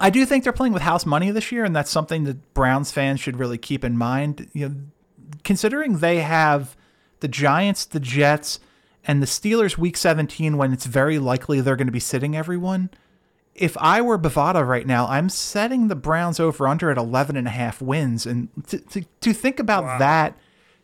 [0.00, 2.90] I do think they're playing with house money this year, and that's something that Browns
[2.90, 4.48] fans should really keep in mind.
[4.52, 4.74] You know,
[5.44, 6.76] considering they have
[7.20, 8.60] the Giants, the Jets,
[9.06, 12.90] and the Steelers week 17 when it's very likely they're going to be sitting everyone.
[13.54, 17.46] If I were Bovada right now, I'm setting the Browns over under at 11 and
[17.46, 18.26] a half wins.
[18.26, 20.36] And to, to, to think about that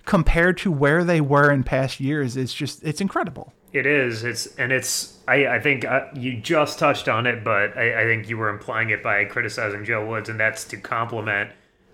[0.04, 3.52] compared to where they were in past years is just, it's incredible.
[3.72, 4.24] It is.
[4.24, 5.18] It's and it's.
[5.28, 8.48] I I think uh, you just touched on it, but I, I think you were
[8.48, 11.50] implying it by criticizing Joe Woods, and that's to compliment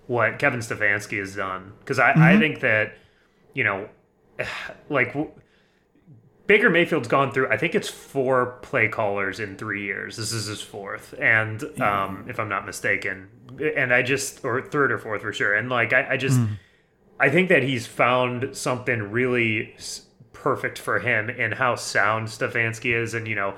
[0.07, 1.73] what Kevin Stefanski has done.
[1.79, 2.93] Because I I think that
[3.53, 3.89] you know,
[4.89, 5.31] like w-
[6.47, 7.49] Baker Mayfield's gone through.
[7.49, 10.17] I think it's four play callers in three years.
[10.17, 13.29] This is his fourth, and um, if I'm not mistaken,
[13.75, 15.53] and I just or third or fourth for sure.
[15.53, 16.39] And like I, I just.
[17.19, 19.73] I think that he's found something really
[20.43, 23.13] perfect for him in how sound Stefanski is.
[23.13, 23.55] And, you know,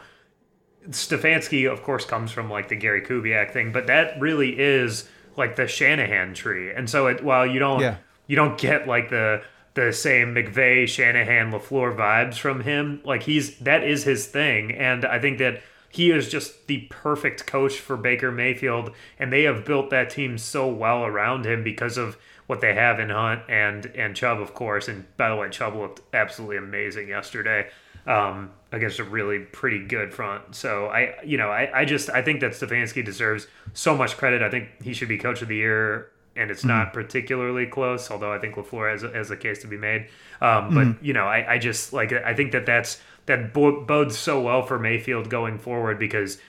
[0.89, 5.55] Stefanski, of course, comes from like the Gary Kubiak thing, but that really is like
[5.55, 6.71] the Shanahan tree.
[6.71, 7.97] And so it, while you don't, Yeah.
[8.27, 9.41] you don't get like the,
[9.75, 13.01] the same McVay, Shanahan, LaFleur vibes from him.
[13.03, 14.71] Like he's, that is his thing.
[14.71, 18.91] And I think that he is just the perfect coach for Baker Mayfield.
[19.17, 22.17] And they have built that team so well around him because of
[22.49, 24.87] what they have in Hunt and and Chubb, of course.
[24.87, 27.69] And by the way, Chubb looked absolutely amazing yesterday
[28.07, 30.55] um, against a really pretty good front.
[30.55, 34.41] So I, you know, I, I just I think that Stefanski deserves so much credit.
[34.41, 36.09] I think he should be coach of the year.
[36.35, 39.77] And it's not particularly close, although I think LaFleur has, has a case to be
[39.77, 40.07] made.
[40.39, 44.17] Um, but you know, I, I just like I think that that's that bo- bodes
[44.17, 46.39] so well for Mayfield going forward because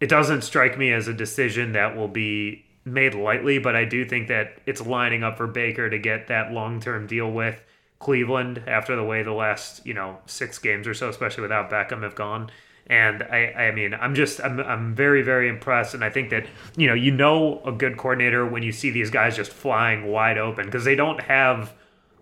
[0.00, 4.04] it doesn't strike me as a decision that will be made lightly, but I do
[4.04, 7.62] think that it's lining up for Baker to get that long term deal with
[7.98, 12.02] Cleveland after the way the last, you know, six games or so, especially without Beckham,
[12.02, 12.50] have gone.
[12.88, 15.94] And I, I mean, I'm just, I'm, I'm very, very impressed.
[15.94, 19.08] And I think that, you know, you know, a good coordinator when you see these
[19.08, 21.72] guys just flying wide open because they don't have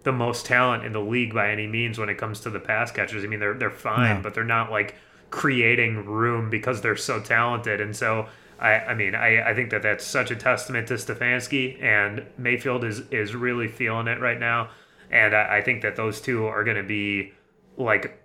[0.03, 2.93] the most talent in the league by any means when it comes to the pass
[2.93, 3.25] catchers.
[3.25, 4.23] I mean, they're they're fine, No.
[4.23, 4.97] but they're not like
[5.31, 7.81] creating room because they're so talented.
[7.81, 8.27] And so
[8.61, 12.85] I, I mean, I, I think that that's such a testament to Stefanski, and Mayfield
[12.85, 14.69] is is really feeling it right now,
[15.11, 17.33] and I, I think that those two are going to be
[17.79, 18.23] like,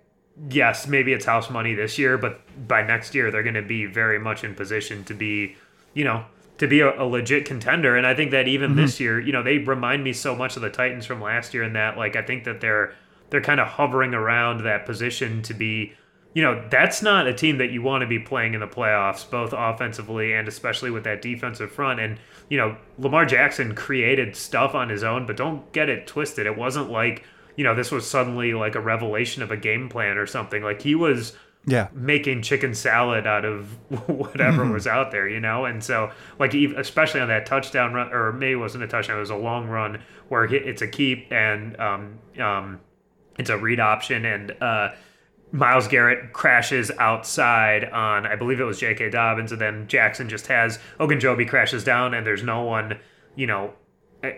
[0.50, 3.86] yes, maybe it's house money this year, but by next year they're going to be
[3.86, 5.56] very much in position to be,
[5.94, 6.24] you know,
[6.58, 7.96] to be a, a legit contender.
[7.96, 8.80] And I think that even mm-hmm.
[8.80, 11.62] this year, you know, they remind me so much of the Titans from last year,
[11.62, 12.94] in that like I think that they're
[13.30, 15.94] they're kind of hovering around that position to be
[16.36, 19.28] you know, that's not a team that you want to be playing in the playoffs,
[19.30, 21.98] both offensively and especially with that defensive front.
[21.98, 22.18] And,
[22.50, 26.44] you know, Lamar Jackson created stuff on his own, but don't get it twisted.
[26.44, 27.24] It wasn't like,
[27.56, 30.62] you know, this was suddenly like a revelation of a game plan or something.
[30.62, 31.34] Like he was
[31.64, 31.88] Yeah.
[31.94, 33.70] making chicken salad out of
[34.06, 35.64] whatever was out there, you know?
[35.64, 39.20] And so, like, especially on that touchdown run, or maybe it wasn't a touchdown, it
[39.20, 42.80] was a long run where it's a keep and um, um,
[43.38, 44.26] it's a read option.
[44.26, 44.90] And uh,
[45.52, 49.10] Myles Garrett crashes outside on, I believe it was J.K.
[49.10, 49.52] Dobbins.
[49.52, 52.98] And then Jackson just has Ogunjobi crashes down, and there's no one,
[53.36, 53.72] you know,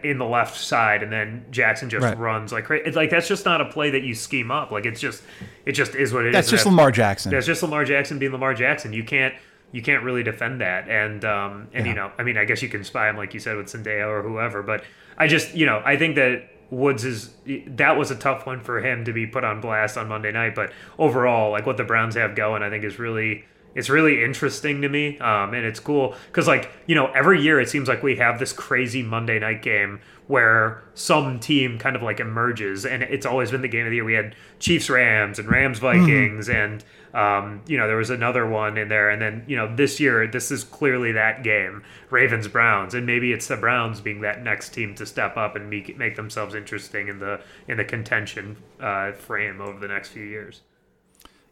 [0.04, 2.18] in the left side and then Jackson just Right.
[2.18, 2.84] runs like crazy.
[2.84, 4.70] It's like that's just not a play that you scheme up.
[4.70, 5.22] Like it's just
[5.64, 6.32] it just is what it is.
[6.34, 7.30] That's just Lamar Jackson.
[7.30, 8.92] that's just Lamar Jackson being Lamar Jackson.
[8.92, 9.34] You can't
[9.72, 10.88] you can't really defend that.
[10.90, 13.40] And um and you know, I mean, I guess you can spy him like you
[13.40, 14.84] said with Sendejo or whoever, but
[15.16, 17.30] I just you know, I think that Woods is
[17.66, 20.54] that was a tough one for him to be put on blast on Monday night,
[20.54, 23.44] but overall, like what the Browns have going, I think is really
[23.74, 27.60] it's really interesting to me, um, and it's cool because like you know every year
[27.60, 32.02] it seems like we have this crazy Monday night game where some team kind of
[32.02, 34.04] like emerges, and it's always been the game of the year.
[34.04, 36.84] We had Chiefs Rams and Rams Vikings, and
[37.18, 40.26] um, you know there was another one in there, and then you know this year
[40.26, 44.70] this is clearly that game Ravens Browns, and maybe it's the Browns being that next
[44.70, 49.12] team to step up and make make themselves interesting in the in the contention uh,
[49.12, 50.60] frame over the next few years.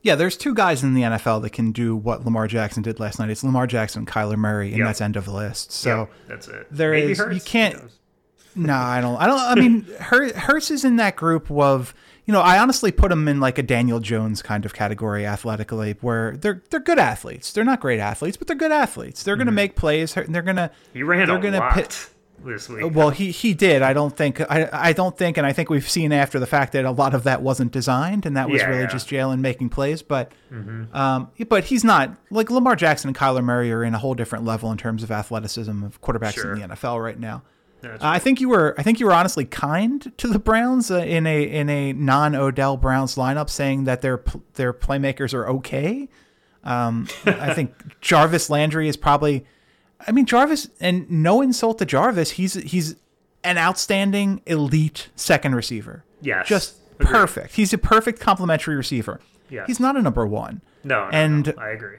[0.02, 3.18] Yeah, there's two guys in the NFL that can do what Lamar Jackson did last
[3.18, 3.28] night.
[3.30, 4.86] It's Lamar Jackson and Kyler Murray, and Yep.
[4.86, 5.72] that's end of the list.
[5.72, 6.66] So Yep, that's it.
[6.70, 7.82] there Maybe is- you Hurts, who can't-
[8.54, 9.16] no, I don't.
[9.16, 9.40] I don't.
[9.40, 11.92] I mean, Hur- Hurts is in that group of
[12.26, 12.40] you know.
[12.40, 16.62] I honestly put them in like a Daniel Jones kind of category athletically, where they're
[16.70, 17.52] they're good athletes.
[17.52, 19.22] They're not great athletes, but they're good athletes.
[19.22, 19.56] They're going to mm-hmm.
[19.56, 20.14] make plays.
[20.14, 20.70] They're going to.
[20.92, 22.10] He ran They're a gonna lot pit-
[22.44, 22.82] this week.
[22.84, 23.82] Uh, well, he he did.
[23.82, 24.40] I don't think.
[24.40, 27.14] I I don't think, and I think we've seen after the fact that a lot
[27.14, 28.86] of that wasn't designed, and that was Yeah, really yeah.
[28.88, 30.02] just Jalen making plays.
[30.02, 30.94] But, mm-hmm.
[30.96, 34.44] um, but he's not like Lamar Jackson and Kyler Murray are in a whole different
[34.44, 36.54] level in terms of athleticism of quarterbacks Sure.
[36.54, 37.42] in the NFL right now.
[38.00, 38.74] I think you were.
[38.78, 42.34] I think you were honestly kind to the Browns uh, in a in a non
[42.34, 44.22] Odell Browns lineup, saying that their
[44.54, 46.08] their playmakers are okay.
[46.64, 49.44] Um, I think Jarvis Landry is probably.
[50.06, 52.96] I mean Jarvis, and no insult to Jarvis, he's he's
[53.44, 56.04] an outstanding elite second receiver.
[56.20, 56.48] Yes.
[56.48, 57.10] just Agreed.
[57.12, 57.54] perfect.
[57.54, 59.20] He's a perfect complementary receiver.
[59.48, 59.66] Yes.
[59.68, 60.60] He's not a number one.
[60.82, 61.98] no, no, and- no, I agree.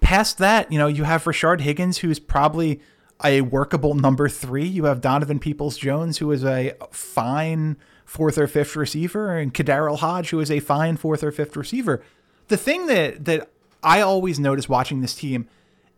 [0.00, 2.80] Past that, you know, you have Rashard Higgins, who's probably
[3.24, 4.66] a workable number three.
[4.66, 9.98] You have Donovan Peoples Jones, who is a fine fourth or fifth receiver, and KhaDarel
[9.98, 12.02] Hodge, who is a fine fourth or fifth receiver.
[12.48, 13.50] The thing that that
[13.82, 15.48] I always notice watching this team,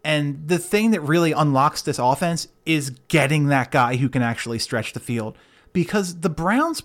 [0.05, 4.59] and the thing that really unlocks this offense is getting that guy who can actually
[4.59, 5.37] stretch the field.
[5.73, 6.83] Because the Browns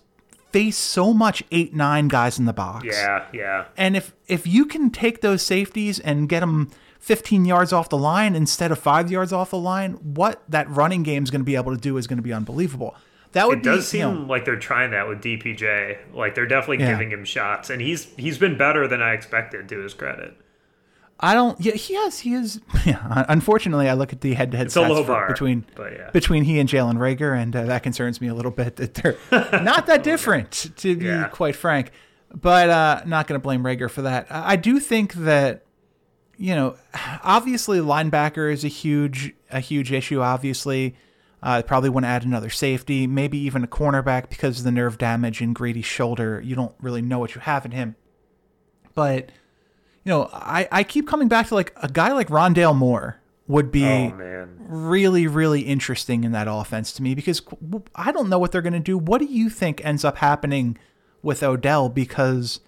[0.52, 2.86] face so much eight nine guys in the box.
[2.86, 3.66] Yeah, yeah.
[3.76, 6.70] And if if you can take those safeties and get them
[7.04, 11.04] 15 yards off the line instead of five yards off the line, what that running
[11.04, 12.96] game is going to be able to do is going to be unbelievable.
[13.34, 15.98] That would It does be, seem you know, like they're trying that with DPJ.
[16.14, 16.92] Like they're definitely Yeah.
[16.94, 19.68] giving him shots, and he's he's been better than I expected.
[19.70, 20.38] To his credit,
[21.20, 21.60] I don't.
[21.60, 22.20] Yeah, he has.
[22.20, 22.62] He is.
[22.86, 23.26] Yeah.
[23.28, 26.10] Unfortunately, I look at the head-to-head It's a stats low bar, between yeah.
[26.12, 29.18] between he and Jalen Reagor, and uh, that concerns me a little bit that they're
[29.62, 31.28] not that different, to be Yeah.
[31.28, 31.92] quite frank.
[32.34, 34.28] But uh, not going to blame Reagor for that.
[34.30, 35.63] I do think that
[36.38, 36.76] you know,
[37.24, 40.22] obviously linebacker is a huge a huge issue.
[40.22, 40.96] Obviously,
[41.42, 44.98] uh, probably want to add another safety, maybe even a cornerback because of the nerve
[44.98, 46.42] damage in Greedy's shoulder.
[46.42, 47.96] You don't really know what you have in him,
[48.94, 49.32] but
[50.04, 53.72] you know, I I keep coming back to like a guy like Rondale Moore would
[53.72, 57.42] be oh man, really, really interesting in that offense to me because
[57.96, 58.98] I don't know what they're going to do.
[58.98, 60.78] What do you think ends up happening
[61.22, 61.90] with Odell?
[61.90, 62.62] Because,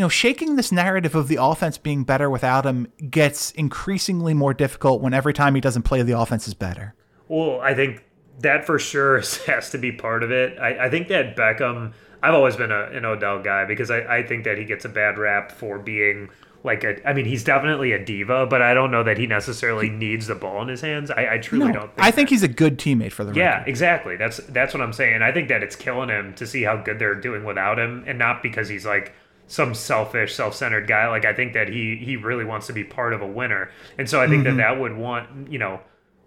[0.00, 4.54] you know, shaking this narrative of the offense being better without him gets increasingly more
[4.54, 6.94] difficult when every time he doesn't play, the offense is better.
[7.28, 8.02] Well, I think
[8.38, 10.58] that for sure has to be part of it.
[10.58, 11.92] I, I think that Beckham,
[12.22, 14.88] I've always been a, an Odell guy because I, I think that he gets a
[14.88, 16.30] bad rap for being
[16.64, 19.90] like a, I mean, he's definitely a diva, but I don't know that he necessarily
[19.90, 21.10] needs the ball in his hands.
[21.10, 22.34] I, I truly No, don't think I think that.
[22.34, 23.68] he's a good teammate for the Yeah, record.
[23.68, 24.16] exactly.
[24.16, 25.20] That's that's what I'm saying.
[25.20, 28.18] I think that it's killing him to see how good they're doing without him, and
[28.18, 29.12] not because he's like
[29.50, 31.08] some selfish, self-centered guy.
[31.08, 34.08] Like I think that he he really wants to be part of a winner, and
[34.08, 34.58] so I think that mm-hmm.
[34.58, 35.80] that would want you know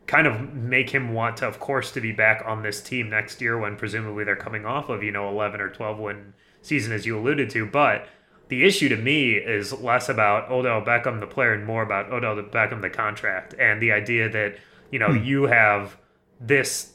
[0.06, 3.40] kind of make him want to, of course, to be back on this team next
[3.40, 7.06] year when presumably they're coming off of you know 11 or 12 win season as
[7.06, 8.08] you alluded to, but.
[8.50, 12.36] The issue to me is less about Odell Beckham the player and more about Odell
[12.36, 14.58] Beckham the contract and the idea that
[14.92, 15.24] you know hmm.
[15.24, 15.98] you have
[16.40, 16.94] this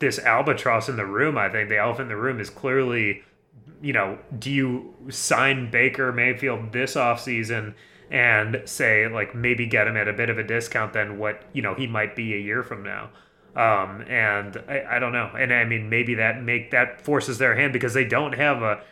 [0.00, 1.38] this albatross in the room.
[1.38, 3.22] I think the elephant in the room is clearly
[3.82, 7.74] you know, do you sign Baker Mayfield this offseason
[8.10, 11.62] and say like maybe get him at a bit of a discount than what, you
[11.62, 13.10] know, he might be a year from now?
[13.54, 15.30] Um, and I, I don't know.
[15.38, 18.82] And I mean maybe that make that forces their hand because they don't have a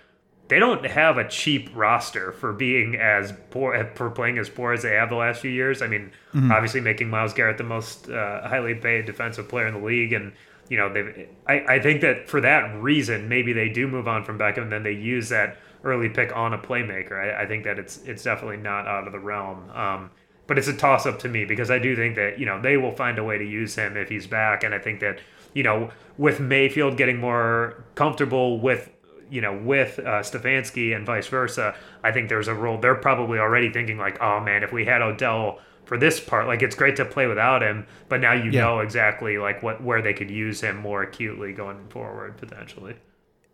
[0.48, 4.82] they don't have a cheap roster for being as poor for playing as poor as
[4.82, 5.80] they have the last few years.
[5.80, 6.12] I mean,
[6.52, 10.32] obviously making Myles Garrett the most uh, highly paid defensive player in the league, and
[10.68, 11.28] you know they.
[11.46, 14.72] I, I think that for that reason, maybe they do move on from Beckham, and
[14.72, 17.12] then they use that early pick on a playmaker.
[17.12, 19.70] I, I think that it's it's definitely not out of the realm.
[19.70, 20.10] Um,
[20.46, 22.76] but it's a toss up to me because I do think that you know they
[22.76, 25.20] will find a way to use him if he's back, and I think that
[25.54, 28.90] you know with Mayfield getting more comfortable with
[29.30, 32.78] you know, with uh, Stefanski and vice versa, I think there's a role.
[32.78, 36.62] They're probably already thinking like, oh man, if we had Odell for this part, like
[36.62, 38.62] it's great to play without him, but now you Yeah.
[38.62, 42.94] know exactly like what where they could use him more acutely going forward potentially.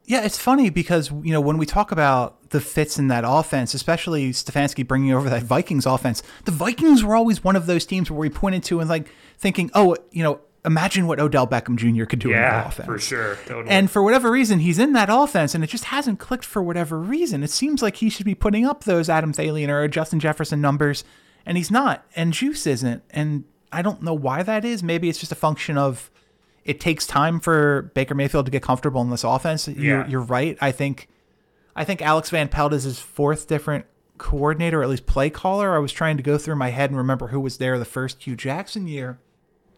[0.07, 3.75] Yeah, it's funny because you know when we talk about the fits in that offense,
[3.75, 8.11] especially Stefanski bringing over that Vikings offense, the Vikings were always one of those teams
[8.11, 9.09] where we pointed to and like
[9.39, 12.05] thinking, oh, you know, imagine what Odell Beckham Jr.
[12.07, 12.87] could do in that Yeah, offense.
[12.87, 13.37] for sure.
[13.47, 13.71] Totally.
[13.71, 16.99] And for whatever reason, he's in that offense, and it just hasn't clicked for whatever
[16.99, 17.43] reason.
[17.45, 21.05] It seems like he should be putting up those Adam Thielen or Justin Jefferson numbers,
[21.51, 22.07] and he's not.
[22.15, 23.03] And Juice isn't.
[23.11, 23.43] And
[23.73, 24.85] I don't know why that is.
[24.85, 26.09] Maybe it's just a function of
[26.65, 29.67] it takes time for Baker Mayfield to get comfortable in this offense.
[29.67, 30.57] You're, you're right.
[30.61, 31.09] I think,
[31.75, 33.87] I think Alex Van Pelt is his fourth different
[34.19, 35.75] coordinator, or at least play caller.
[35.75, 38.23] I was trying to go through my head and remember who was there the first
[38.23, 39.19] Hue Jackson year.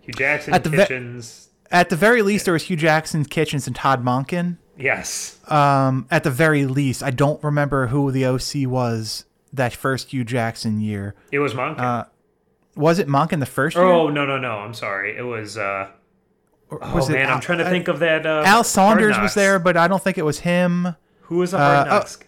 [0.02, 1.22] Hue Jackson, at the ve-
[1.70, 4.58] At the very least, there was Hue Jackson, Kitchens, and Todd Monken.
[4.76, 10.10] yes, Um, at the very least, I don't remember who the OC was that first
[10.10, 11.14] Hue Jackson year.
[11.30, 12.06] it was Monken.
[12.74, 13.84] Was it Monk in the first year?
[13.84, 14.52] oh no no no!
[14.58, 15.16] I'm sorry.
[15.16, 15.58] It was.
[15.58, 15.88] uh
[16.70, 18.24] Or Oh was it man, I'm Al- trying to think of that.
[18.24, 20.96] Uh, Al Saunders was there, but I don't think it was him.
[21.22, 21.94] Who was the hard Uh, oh.
[21.98, 22.18] knocks?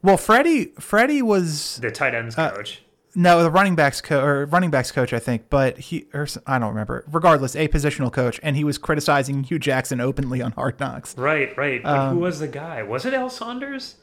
[0.00, 2.82] Well, Freddie, Freddie was the tight ends uh, coach.
[3.16, 6.60] no the running backs co- or running backs coach, I think, but he or I
[6.60, 7.04] don't remember.
[7.10, 11.18] Regardless, a positional coach, and he was criticizing Hue Jackson openly on Hard Knocks.
[11.18, 11.82] Right, right.
[11.82, 12.84] But um, who was the guy?
[12.84, 13.96] Was it Al Saunders?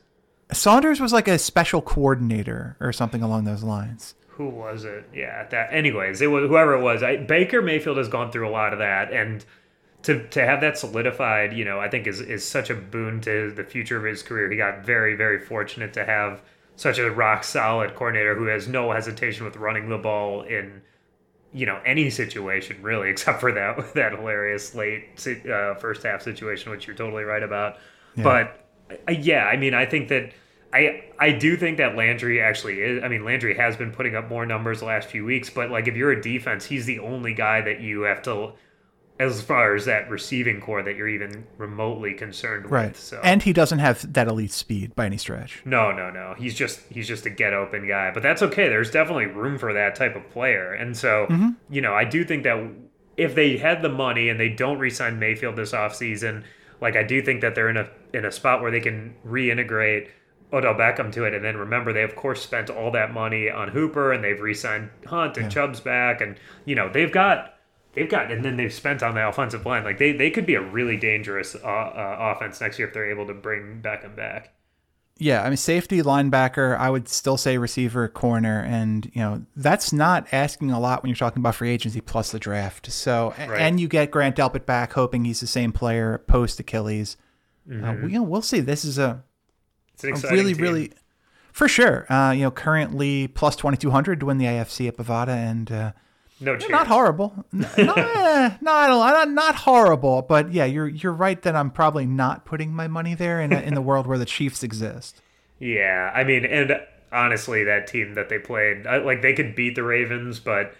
[0.51, 4.15] Saunders was like a special coordinator or something along those lines.
[4.27, 5.09] who was it?
[5.13, 5.71] Yeah, that.
[5.71, 7.01] Anyways, it was whoever it was.
[7.03, 9.43] I, Baker Mayfield has gone through a lot of that, and
[10.03, 13.51] to to have that solidified, you know, I think is is such a boon to
[13.51, 14.49] the future of his career.
[14.51, 16.41] He got very very fortunate to have
[16.75, 20.81] such a rock solid coordinator who has no hesitation with running the ball in
[21.53, 25.05] you know any situation really except for that that hilarious late
[25.49, 27.77] uh, first half situation which you're totally right about
[28.17, 30.31] but uh, yeah i mean i think that
[30.73, 34.29] i i do think that landry actually is i mean landry has been putting up
[34.29, 37.33] more numbers the last few weeks but like if you're a defense he's the only
[37.33, 38.51] guy that you have to
[39.17, 42.89] as far as that receiving core that you're even remotely concerned Right.
[42.89, 45.61] with so And he doesn't have that elite speed by any stretch.
[45.63, 46.35] no, no, no.
[46.37, 48.11] He's just he's just a get open guy.
[48.13, 48.67] But that's okay.
[48.67, 50.73] There's definitely room for that type of player.
[50.73, 51.27] And so,
[51.69, 52.61] you know, I do think that
[53.15, 56.43] if they had the money and they don't re-sign Mayfield this offseason,
[56.81, 60.09] like I do think that they're in a in a spot where they can reintegrate
[60.53, 61.33] Odell Beckham to it.
[61.33, 64.89] And then remember they of course spent all that money on Hooper and they've re-signed
[65.07, 67.55] Hunt and Chubb's back and you know, they've got
[67.95, 69.85] They've got, and then they've spent on the offensive line.
[69.85, 73.09] Like they, they could be a really dangerous uh, uh, offense next year if they're
[73.09, 74.53] able to bring Beckham back.
[75.17, 79.93] Yeah, I mean safety, linebacker, I would still say receiver, corner, and you know that's
[79.93, 82.91] not asking a lot when you're talking about free agency plus the draft.
[82.91, 83.61] So Right.
[83.61, 87.15] and you get Grant Delpit back, hoping he's the same player post Achilles.
[87.71, 88.59] Uh, we, you know, we'll see.
[88.59, 89.23] This is a,
[90.03, 90.61] a really, team.
[90.61, 90.91] really,
[91.53, 92.05] for sure.
[92.11, 95.71] Uh, you know, currently plus twenty two hundred to win the AFC at Bovada, and
[95.71, 95.91] uh,
[96.39, 97.45] no not horrible.
[97.53, 101.71] N- not, eh, not, a lot- not horrible, but yeah, you're you're right that I'm
[101.71, 105.21] probably not putting my money there in a, in the world where the Chiefs exist.
[105.59, 106.79] Yeah, I mean, and
[107.11, 110.73] honestly, that team that they played, like they could beat the Ravens, but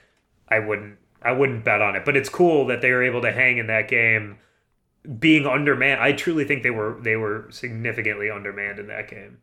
[0.50, 2.04] I wouldn't, I wouldn't bet on it.
[2.04, 4.38] But it's cool that they were able to hang in that game,
[5.20, 6.02] being undermanned.
[6.02, 9.38] I truly think they were, they were significantly undermanned in that game,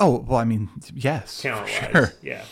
[0.00, 2.12] Oh well, I mean, yes, talent sure.
[2.20, 2.42] Yeah,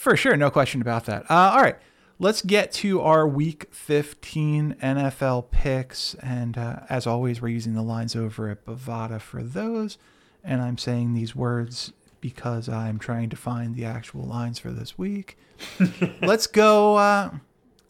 [0.00, 1.30] For sure, no question about that.
[1.30, 1.76] Uh, all right,
[2.18, 7.82] let's get to our Week 15 NFL picks, and uh, as always, we're using the
[7.82, 9.98] lines over at Bovada for those.
[10.42, 11.92] and I'm saying these words
[12.22, 15.36] because I'm trying to find the actual lines for this week.
[16.22, 16.96] let's go.
[16.96, 17.32] Uh,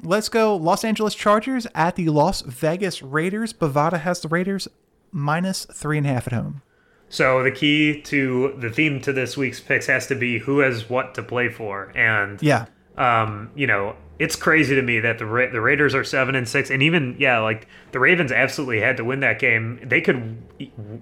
[0.03, 0.57] let's go.
[0.57, 3.53] Los Angeles Chargers at the Las Vegas Raiders.
[3.53, 4.67] Bovada has the Raiders
[5.13, 6.63] minus three and a half at home.
[7.11, 10.89] So the key to the theme to this week's picks has to be who has
[10.89, 12.67] what to play for, and Yeah.
[12.97, 16.49] um, you know, it's crazy to me that the Ra- the Raiders are seven and
[16.49, 19.81] six, and even yeah, like the Ravens absolutely had to win that game.
[19.83, 20.41] They could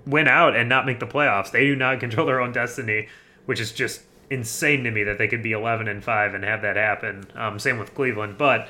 [0.07, 1.51] win out and not make the playoffs.
[1.51, 3.09] They do not control their own destiny,
[3.47, 6.63] which is just insane to me that they could be eleven and five and have
[6.63, 7.27] that happen.
[7.35, 8.69] Um, same with Cleveland, but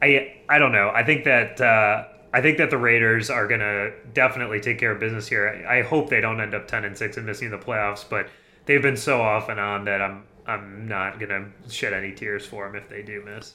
[0.00, 0.90] I I don't know.
[0.94, 5.00] I think that uh, I think that the Raiders are gonna definitely take care of
[5.00, 5.64] business here.
[5.68, 8.28] I, I hope they don't end up ten and six and missing the playoffs, but
[8.66, 12.66] they've been so off and on that I'm I'm not gonna shed any tears for
[12.66, 13.54] them if they do miss.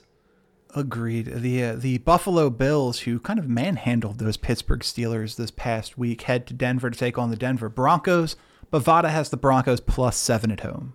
[0.75, 1.27] Agreed.
[1.27, 6.23] The uh, the Buffalo Bills, who kind of manhandled those Pittsburgh Steelers this past week,
[6.23, 8.35] head to Denver to take on the Denver Broncos.
[8.73, 10.93] Bovada has the Broncos plus seven at home.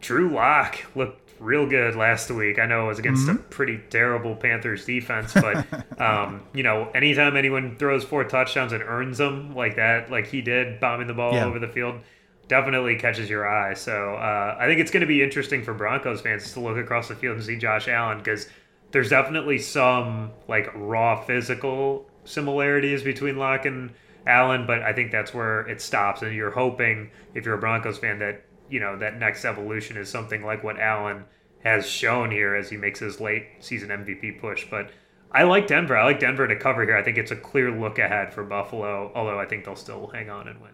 [0.00, 2.58] Drew Lock looked real good last week.
[2.58, 5.66] I know it was against a pretty terrible Panthers defense, but
[6.00, 10.40] um, you know, anytime anyone throws four touchdowns and earns them like that, like he
[10.42, 11.44] did, bombing the ball Yeah.
[11.46, 12.00] over the field,
[12.48, 13.74] definitely catches your eye.
[13.74, 17.08] So uh, I think it's going to be interesting for Broncos fans to look across
[17.08, 18.48] the field and see Josh Allen because
[18.92, 23.92] there's definitely some like raw physical similarities between Lock and
[24.26, 26.22] Allen, but I think that's where it stops.
[26.22, 30.08] And you're hoping, if you're a Broncos fan, that you know that next evolution is
[30.08, 31.24] something like what Allen
[31.62, 34.66] has shown here as he makes his late season MVP push.
[34.70, 34.90] But
[35.32, 35.96] I like Denver.
[35.96, 36.96] I like Denver to cover here.
[36.96, 40.30] I think it's a clear look ahead for Buffalo, although I think they'll still hang
[40.30, 40.72] on and win.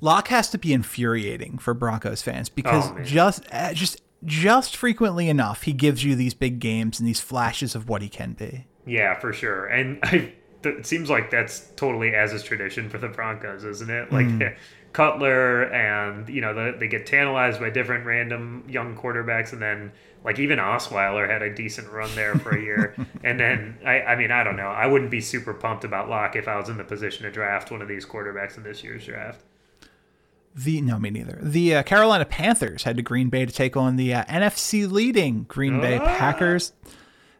[0.00, 5.28] Lock has to be infuriating for Broncos fans because Oh, just uh, just just frequently
[5.28, 8.66] enough he gives you these big games and these flashes of what he can be.
[8.86, 9.66] Yeah, for sure.
[9.66, 10.32] And I,
[10.64, 14.12] it seems like that's totally as is tradition for the Broncos, isn't it?
[14.12, 14.26] Like
[14.96, 19.92] Cutler and you know the, they get tantalized by different random young quarterbacks, and then
[20.24, 22.94] like even Osweiler had a decent run there for a year.
[23.22, 24.68] and then I, I mean I don't know.
[24.68, 27.70] I wouldn't be super pumped about Lock if I was in the position to draft
[27.70, 29.42] one of these quarterbacks in this year's draft.
[30.54, 31.38] The no, me neither.
[31.42, 35.42] The uh, Carolina Panthers head to Green Bay to take on the uh, NFC leading
[35.42, 36.04] Green Bay Ah.
[36.16, 36.72] Packers.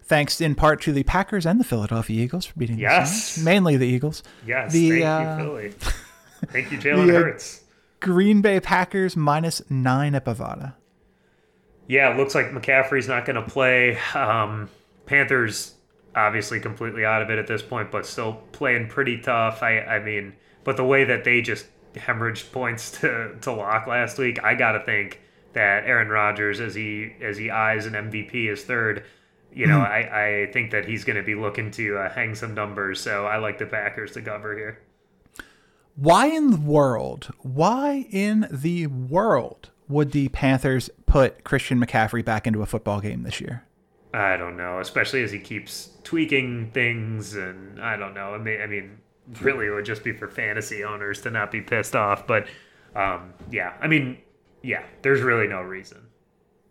[0.02, 3.10] Thanks in part to the Packers and the Philadelphia Eagles for beating Yes.
[3.10, 3.44] the Saints.
[3.46, 4.22] mainly the Eagles.
[4.46, 5.74] Yes, The, thank uh, you, Philly.
[6.46, 7.64] Thank you, Jalen Hurts.
[8.00, 10.74] Green Bay Packers minus nine at Bovada.
[11.88, 13.96] Yeah, it looks like McCaffrey's not going to play.
[14.14, 14.68] Um,
[15.06, 15.74] Panthers
[16.14, 19.62] obviously completely out of it at this point, but still playing pretty tough.
[19.62, 20.34] I, I mean,
[20.64, 24.72] but the way that they just hemorrhaged points to to Lock last week, I got
[24.72, 25.20] to think
[25.52, 29.04] that Aaron Rodgers, as he as he eyes an MVP as third,
[29.52, 32.54] you know, I, I think that he's going to be looking to uh, hang some
[32.54, 33.00] numbers.
[33.00, 34.80] So I like the Packers to cover here.
[35.96, 37.30] Why in the world?
[37.40, 43.22] Why in the world would the Panthers put Christian McCaffrey back into a football game
[43.22, 43.64] this year?
[44.12, 48.34] I don't know, especially as he keeps tweaking things, and I don't know.
[48.34, 48.98] I mean, I mean,
[49.40, 52.26] really, it would just be for fantasy owners to not be pissed off.
[52.26, 52.46] But
[52.94, 54.18] um, yeah, I mean,
[54.62, 56.05] yeah, there's really no reason.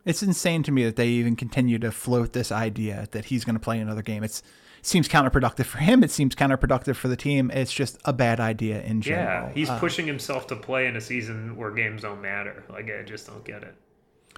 [0.05, 3.55] It's insane to me that they even continue to float this idea that he's going
[3.55, 4.23] to play another game.
[4.23, 4.41] It's
[4.79, 6.03] it seems counterproductive for him.
[6.03, 7.49] It seems counterproductive for the team.
[7.51, 9.47] It's just a bad idea in general.
[9.47, 12.63] Yeah, he's Uh, pushing himself to play in a season where games don't matter.
[12.69, 13.73] Like, I just don't get it.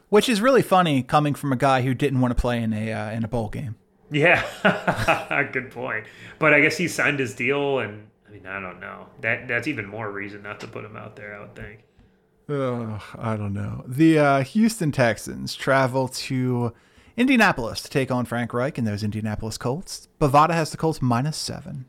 [0.09, 2.93] which is really funny coming from a guy who didn't want to play in a
[2.93, 3.75] uh, in a bowl game.
[4.09, 4.41] Yeah,
[5.51, 6.05] good point.
[6.39, 9.07] But I guess he signed his deal, and I mean, I don't know.
[9.19, 11.35] That that's even more reason not to put him out there.
[11.35, 11.79] I would think.
[12.49, 13.83] Ugh, I don't know.
[13.85, 16.73] The uh, Houston Texans travel to
[17.17, 20.07] Indianapolis to take on Frank Reich and those Indianapolis Colts.
[20.21, 21.85] Bovada has the Colts minus seven.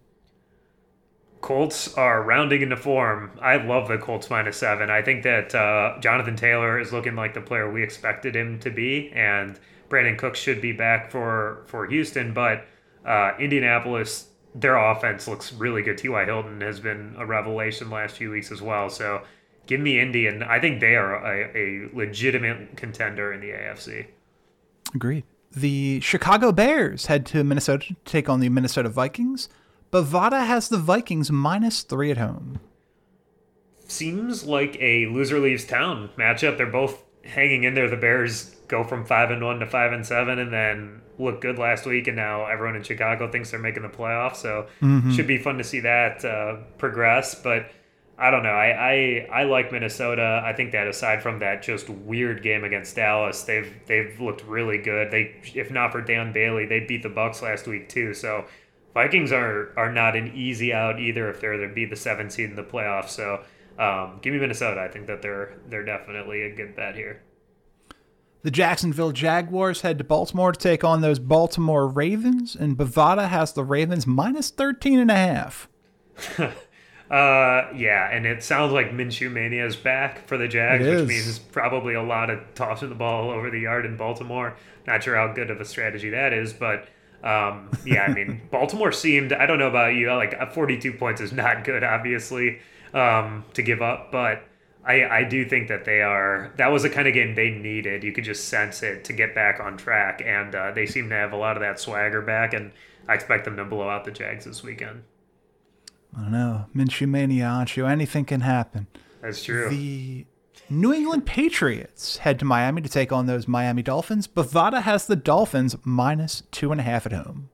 [1.40, 3.30] Colts are rounding into form.
[3.40, 4.90] I love the Colts minus seven.
[4.90, 8.70] I think that uh, Jonathan Taylor is looking like the player we expected him to
[8.70, 12.34] be, and Brandin Cooks should be back for for Houston.
[12.34, 12.66] But
[13.04, 15.98] uh, Indianapolis, their offense looks really good.
[15.98, 16.24] T.Y.
[16.24, 18.90] Hilton has been a revelation last few weeks as well.
[18.90, 19.22] So
[19.68, 24.06] give me Indy, and I think they are a, a legitimate contender in the AFC.
[24.92, 25.22] Agreed.
[25.54, 29.48] The Chicago Bears head to Minnesota to take on the Minnesota Vikings.
[29.92, 32.58] Bovada has the Vikings minus three at home.
[33.86, 36.56] seems like a loser leaves town matchup.
[36.56, 37.88] They're both hanging in there.
[37.88, 41.58] The Bears go from five and one to five and seven, and then look good
[41.58, 44.36] last week, and now everyone in Chicago thinks they're making the playoffs.
[44.36, 44.66] So
[45.14, 47.34] should be fun to see that uh, progress.
[47.34, 47.70] But
[48.18, 48.50] I don't know.
[48.50, 50.42] I, I I like Minnesota.
[50.44, 54.78] I think that aside from that just weird game against Dallas, they've they've looked really
[54.78, 55.10] good.
[55.10, 58.14] They if not for Dan Bailey, they beat the Bucs last week too.
[58.14, 58.46] So.
[58.94, 62.50] Vikings are are not an easy out either if they're to be the seventh seed
[62.50, 63.10] in the playoffs.
[63.10, 63.44] So
[63.78, 64.80] um, give me Minnesota.
[64.80, 67.22] I think that they're they're definitely a good bet here.
[68.42, 73.52] The Jacksonville Jaguars head to Baltimore to take on those Baltimore Ravens, and Bovada has
[73.52, 75.68] the Ravens minus 13 and a half.
[77.10, 81.00] Uh, yeah, and it sounds like Minshew Mania is back for the Jags, It which
[81.00, 81.08] is.
[81.08, 84.56] means probably a lot of tossing the ball over the yard in Baltimore.
[84.86, 86.86] Not sure how good of a strategy that is, but
[87.24, 91.22] um, yeah, I mean, Baltimore seemed, I don't know about you, like uh, 42 points
[91.22, 92.58] is not good, obviously,
[92.92, 94.44] um, to give up, but
[94.84, 98.04] I, I do think that they are, that was the kind of game they needed.
[98.04, 101.14] You could just sense it to get back on track, and uh, they seem to
[101.14, 102.70] have a lot of that swagger back, and
[103.08, 105.04] I expect them to blow out the Jags this weekend.
[106.18, 106.66] I don't know.
[106.74, 108.88] Minshew Mania, Ancho, anything can happen.
[109.22, 109.68] That's true.
[109.68, 110.26] The
[110.68, 114.26] New England Patriots head to Miami to take on those Miami Dolphins.
[114.26, 117.50] Bovada has the Dolphins minus two and a half at home.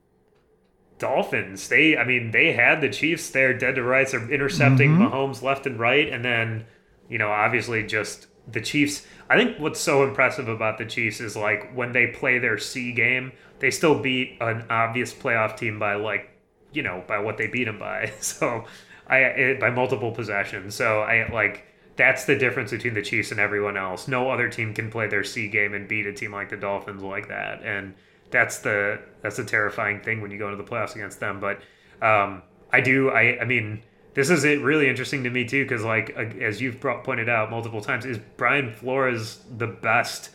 [0.99, 4.13] Dolphins, they, I mean, they had the Chiefs there dead to rights.
[4.13, 5.15] They're intercepting mm-hmm.
[5.15, 6.09] Mahomes left and right.
[6.09, 6.65] And then,
[7.09, 9.07] you know, obviously just the Chiefs.
[9.29, 12.93] I think what's so impressive about the Chiefs is like when they play their C
[12.93, 16.31] game, they still beat an obvious playoff team by like,
[16.75, 18.13] you know, by what they beat them by.
[18.21, 18.65] So
[19.07, 20.75] I, it, by multiple possessions.
[20.75, 21.67] So I like,
[21.97, 24.09] that's the difference between the Chiefs and everyone else.
[24.09, 27.03] No other team can play their C game and beat a team like the Dolphins
[27.03, 27.63] like that.
[27.63, 27.95] And
[28.31, 31.39] that's the that's the terrifying thing when you go into the playoffs against them.
[31.39, 31.61] But
[32.05, 33.83] um, I do I I mean
[34.15, 37.51] this is it really interesting to me too because like as you've brought, pointed out
[37.51, 40.31] multiple times is Brian Flores the best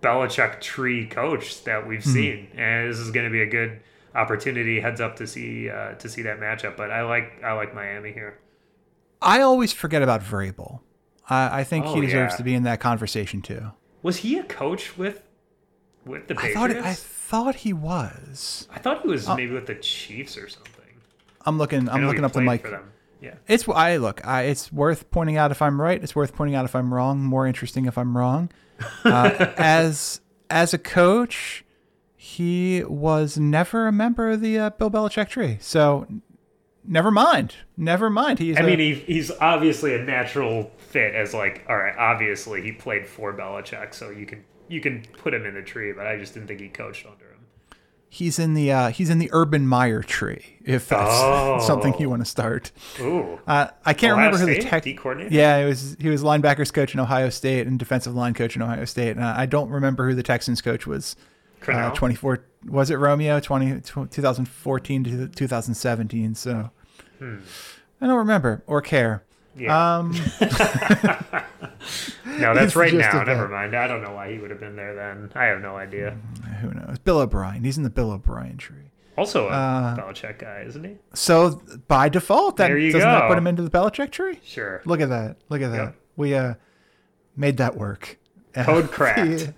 [0.00, 3.80] Belichick tree coach that we've seen and this is going to be a good
[4.14, 6.76] opportunity heads up to see uh, to see that matchup.
[6.76, 8.38] But I like I like Miami here.
[9.22, 10.80] I always forget about Vrabel.
[11.28, 12.36] I, I think Oh, he deserves yeah.
[12.38, 13.72] to be in that conversation too.
[14.02, 15.22] Was he a coach with
[16.04, 18.68] with the I thought I thought he was.
[18.70, 20.70] I thought he was maybe with the Chiefs or something.
[21.46, 21.88] I'm looking.
[21.88, 22.62] I'm looking up the mic.
[22.62, 22.90] for them.
[23.20, 23.34] Yeah.
[23.48, 24.26] It's I look.
[24.26, 26.02] I, it's worth pointing out if I'm right.
[26.02, 27.22] It's worth pointing out if I'm wrong.
[27.22, 28.50] More interesting if I'm wrong.
[29.02, 31.63] Uh, as as a coach,
[32.24, 35.58] he was never a member of the uh, Bill Belichick tree.
[35.60, 36.06] So
[36.82, 37.56] never mind.
[37.76, 38.38] Never mind.
[38.38, 38.56] He's.
[38.56, 42.72] I a- mean, he, he's obviously a natural fit as like, all right, obviously he
[42.72, 46.16] played for Belichick, so you can you can put him in the tree, but I
[46.16, 47.40] just didn't think he coached under him.
[48.08, 50.56] he's in the uh, he's in the Urban Meyer tree.
[50.64, 51.58] If that's Oh.
[51.66, 52.72] something you want to start.
[53.00, 54.70] Ooh, Uh, I can't Ohio remember who the State?
[54.70, 54.82] tech.
[54.84, 55.34] D coordinator?
[55.34, 58.62] Yeah, it was he was linebackers coach in Ohio State and defensive line coach in
[58.62, 59.10] Ohio State.
[59.16, 61.16] And I don't remember who the Texans coach was.
[61.68, 66.70] Uh, 24 was it Romeo 20, 2014 to 2017 so
[67.20, 69.22] I don't remember or care.
[69.54, 69.60] Hmm.
[69.62, 69.96] Yeah.
[69.98, 70.10] Um
[72.38, 73.22] no, that's right now.
[73.22, 73.74] Never mind.
[73.76, 75.30] I don't know why he would have been there then.
[75.34, 76.16] I have no idea.
[76.60, 76.98] who knows.
[76.98, 77.62] Bill O'Brien.
[77.64, 78.90] He's in the Bill O'Brien tree.
[79.16, 80.96] Also a Uh, Belichick guy, isn't he?
[81.14, 84.40] So by default that doesn't that put him into the Belichick tree?
[84.44, 84.82] Sure.
[84.84, 85.36] Look at that.
[85.48, 85.76] Look at that.
[85.76, 85.96] Yep.
[86.16, 86.54] We uh
[87.36, 88.18] made that work.
[88.54, 89.52] Code cracked.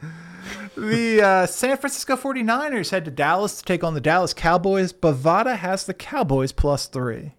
[0.76, 4.92] The, uh, San Francisco 49ers head to Dallas to take on the Dallas Cowboys.
[4.92, 7.32] Bovada has the Cowboys plus three.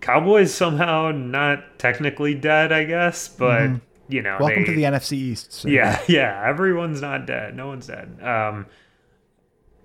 [0.00, 3.70] Cowboys somehow not technically dead, I guess, but
[4.08, 4.42] you know, Mm-hmm.
[4.42, 5.52] Welcome they, to the NFC East.
[5.52, 5.68] sir.
[5.68, 6.42] Yeah, yeah.
[6.46, 7.56] Everyone's not dead.
[7.56, 8.18] No one's dead.
[8.22, 8.66] Um,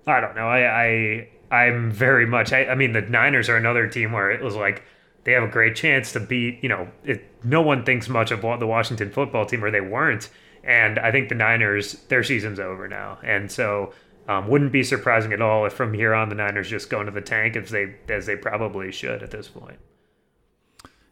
[0.06, 0.48] I don't know.
[0.48, 2.52] I, I I'm very much.
[2.52, 4.82] I, I mean, the Niners are another team where it was like
[5.24, 6.62] they have a great chance to beat.
[6.62, 10.28] You know, it, no one thinks much of the Washington football team, or they weren't.
[10.62, 13.92] And I think the Niners, their season's over now, and so.
[14.28, 17.10] Um, wouldn't be surprising at all if from here on the Niners just go into
[17.10, 19.78] the tank as they as they probably should at this point.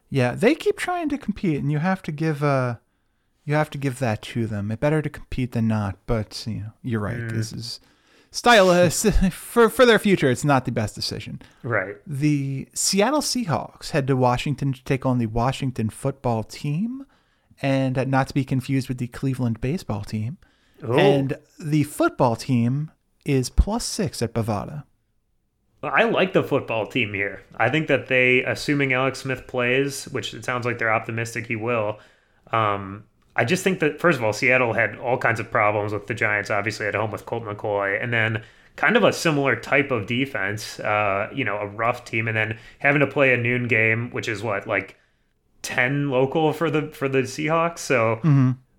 [0.09, 2.75] Yeah, they keep trying to compete, and you have to give uh,
[3.45, 4.71] you have to give that to them.
[4.71, 5.97] It's better to compete than not.
[6.05, 7.29] But you know, you're right.
[7.29, 7.79] This is
[8.31, 10.29] stylist for for their future.
[10.29, 11.41] It's not the best decision.
[11.63, 11.95] Right.
[12.05, 17.05] The Seattle Seahawks head to Washington to take on the Washington football team,
[17.61, 20.37] and not to be confused with the Cleveland baseball team.
[20.83, 20.97] Oh.
[20.97, 22.91] And the football team
[23.25, 24.83] is plus six at Bovada.
[25.81, 27.43] I like the football team here.
[27.55, 31.55] I think that they, assuming Alex Smith plays, which it sounds like they're optimistic he
[31.55, 31.99] will.
[32.51, 33.05] Um,
[33.35, 36.13] I just think that first of all, Seattle had all kinds of problems with the
[36.13, 38.43] Giants, obviously at home with Colt McCoy, and then
[38.75, 40.79] kind of a similar type of defense.
[40.81, 44.27] Uh, you know, a rough team, and then having to play a noon game, which
[44.27, 44.97] is what like
[45.61, 47.79] ten local for the for the Seahawks.
[47.79, 48.19] So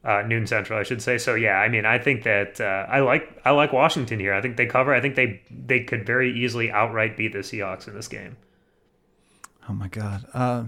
[0.03, 1.19] uh, noon central, I should say.
[1.19, 4.33] So yeah, I mean, I think that uh, I like I like Washington here.
[4.33, 4.95] I think they cover.
[4.95, 8.37] I think they they could very easily outright beat the Seahawks in this game.
[9.69, 10.27] Oh my god.
[10.33, 10.65] Uh,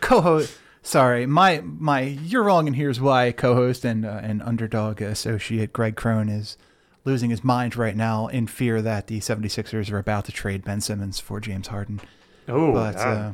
[0.00, 0.56] co-host.
[0.82, 2.00] Sorry, my my.
[2.00, 3.30] You're wrong, and here's why.
[3.32, 6.56] Co-host and uh, and underdog associate Greg Crone is
[7.04, 10.80] losing his mind right now in fear that the 76ers are about to trade Ben
[10.80, 12.00] Simmons for James Harden.
[12.48, 13.32] Oh, But uh,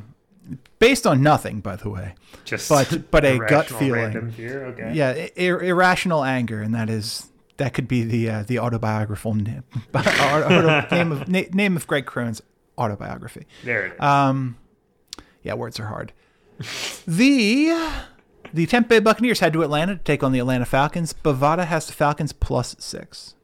[0.79, 2.15] based on nothing, by the way.
[2.45, 4.15] Just But but a gut feeling.
[4.39, 4.91] Okay.
[4.93, 7.27] Yeah, ir- irrational anger, and that is
[7.57, 9.63] that could be the uh, the autobiographical name,
[10.91, 12.41] name of na- name of Greg Crone's
[12.77, 13.45] autobiography.
[13.63, 13.99] There it is.
[14.01, 14.57] Um,
[15.43, 16.13] yeah, words are hard.
[17.07, 17.71] the
[18.53, 21.13] the Tampa Bay Buccaneers head to Atlanta to take on the Atlanta Falcons.
[21.13, 23.35] Bovada has the Falcons plus six.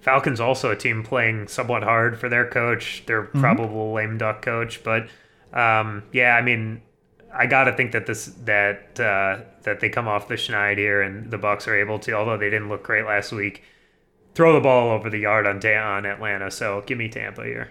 [0.00, 3.40] Falcons also a team playing somewhat hard for their coach, their Mm-hmm.
[3.40, 4.84] probable lame duck coach.
[4.84, 5.08] But
[5.54, 6.82] um, yeah, I mean,
[7.32, 11.30] I gotta think that this that uh, that they come off the schneid here and
[11.30, 13.62] the Bucs are able to, although they didn't look great last week,
[14.34, 16.50] throw the ball over the yard on on Atlanta.
[16.50, 17.70] So give me Tampa here.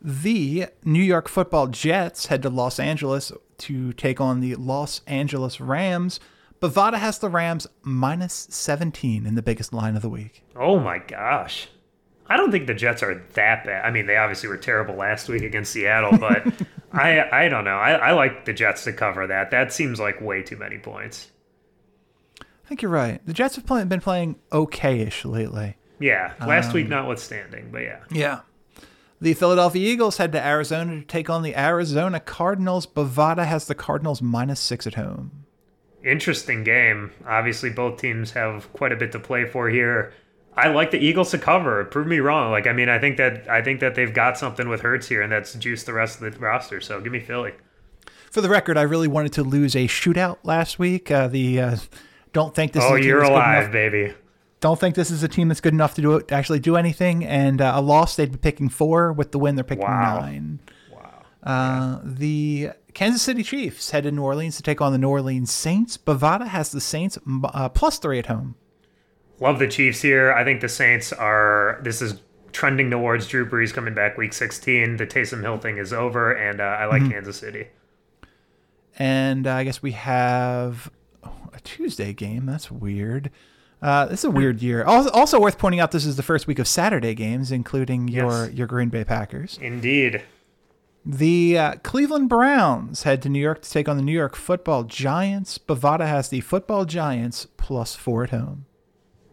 [0.00, 5.60] The New York Football Jets head to Los Angeles to take on the Los Angeles
[5.60, 6.18] Rams.
[6.60, 10.42] Bovada has the Rams minus 17 in the biggest line of the week.
[10.56, 11.68] Oh my gosh.
[12.32, 13.84] I don't think the Jets are that bad.
[13.84, 16.46] I mean, they obviously were terrible last week against Seattle, but
[16.92, 17.76] I I don't know.
[17.76, 19.50] I, I like the Jets to cover that.
[19.50, 21.30] That seems like way too many points.
[22.40, 23.20] I think you're right.
[23.26, 25.76] The Jets have play, been playing okay-ish lately.
[25.98, 28.00] Yeah, last Um, week notwithstanding, but yeah.
[28.10, 28.40] Yeah.
[29.20, 32.86] The Philadelphia Eagles head to Arizona to take on the Arizona Cardinals.
[32.86, 35.44] Bovada has the Cardinals minus six at home.
[36.04, 37.12] Interesting game.
[37.26, 40.12] Obviously, both teams have quite a bit to play for here.
[40.56, 41.84] I like the Eagles to cover.
[41.86, 42.50] Prove me wrong.
[42.50, 45.22] Like, I mean, I think that I think that they've got something with Hurts here,
[45.22, 46.80] and that's juiced the rest of the roster.
[46.80, 47.52] So give me Philly.
[48.30, 51.10] For the record, I really wanted to lose a shootout last week.
[51.10, 51.76] Uh, the uh,
[52.32, 53.72] don't think this Oh, is a team you're that's good alive, enough.
[53.72, 54.14] baby.
[54.60, 56.76] Don't think this is a team that's good enough to do it, to actually do
[56.76, 57.24] anything.
[57.24, 59.12] And uh, a loss, they'd be picking four.
[59.12, 60.20] With the win, they're picking Wow.
[60.20, 60.60] nine.
[60.92, 61.22] Wow.
[61.42, 65.50] Uh, the Kansas City Chiefs head to New Orleans to take on the New Orleans
[65.50, 65.96] Saints.
[65.96, 68.54] Bovada has the Saints uh, plus three at home.
[69.40, 70.32] Love the Chiefs here.
[70.32, 71.80] I think the Saints are.
[71.82, 72.20] This is
[72.52, 74.96] trending towards Drew Brees coming back week 16.
[74.98, 77.68] The Taysom Hill thing is over, and uh, I like Kansas City.
[78.98, 80.90] And uh, I guess we have
[81.24, 82.46] a Tuesday game.
[82.46, 83.30] That's weird.
[83.80, 84.84] Uh, this is a weird year.
[84.84, 88.44] Also, also worth pointing out, this is the first week of Saturday games, including your
[88.46, 88.52] Yes.
[88.52, 89.58] your Green Bay Packers.
[89.60, 90.22] Indeed.
[91.04, 94.84] The uh, Cleveland Browns head to New York to take on the New York Football
[94.84, 95.58] Giants.
[95.58, 98.66] Bovada has the Football Giants plus four at home.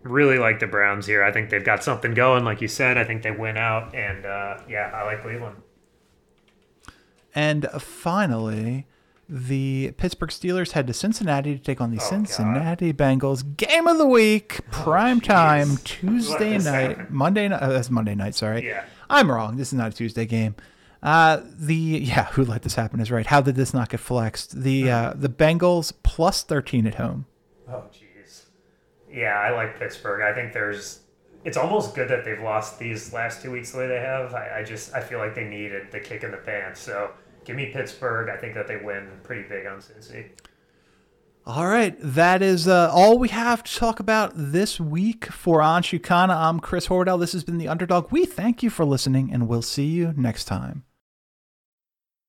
[0.04, 1.24] Really like the Browns here.
[1.24, 2.46] I think they've got something going.
[2.46, 5.58] Like you said, I think they win out, and uh, yeah, I like Cleveland.
[7.36, 8.88] And finally,
[9.28, 13.44] the Pittsburgh Steelers head to Cincinnati to take on the Oh, Cincinnati Bengals.
[13.58, 15.78] Game of the week, prime time.
[15.84, 17.08] Tuesday night, happen.
[17.10, 17.62] Monday night.
[17.62, 18.36] Uh, that's Monday night.
[18.36, 18.86] Sorry, Yeah.
[19.10, 19.58] I'm wrong.
[19.58, 20.56] This is not a Tuesday game.
[21.04, 23.26] Uh, the yeah, who let this happen is right.
[23.26, 24.62] How did this not get flexed?
[24.64, 27.26] The uh, the Bengals plus 13 at home.
[27.70, 27.84] Oh.
[29.20, 30.22] Yeah, I like Pittsburgh.
[30.22, 31.02] I think there's.
[31.44, 34.34] It's almost good that they've lost these last two weeks the way they have.
[34.34, 36.80] I, I just I feel like they needed the kick in the pants.
[36.80, 37.12] So
[37.44, 38.30] give me Pittsburgh.
[38.30, 40.30] I think that they win pretty big on Cincy.
[41.46, 46.36] All right, that is uh, all we have to talk about this week for Anshukana.
[46.36, 47.20] I'm Chris Horwedel.
[47.20, 48.12] This has been the Underdog.
[48.12, 50.84] We thank you for listening, and we'll see you next time.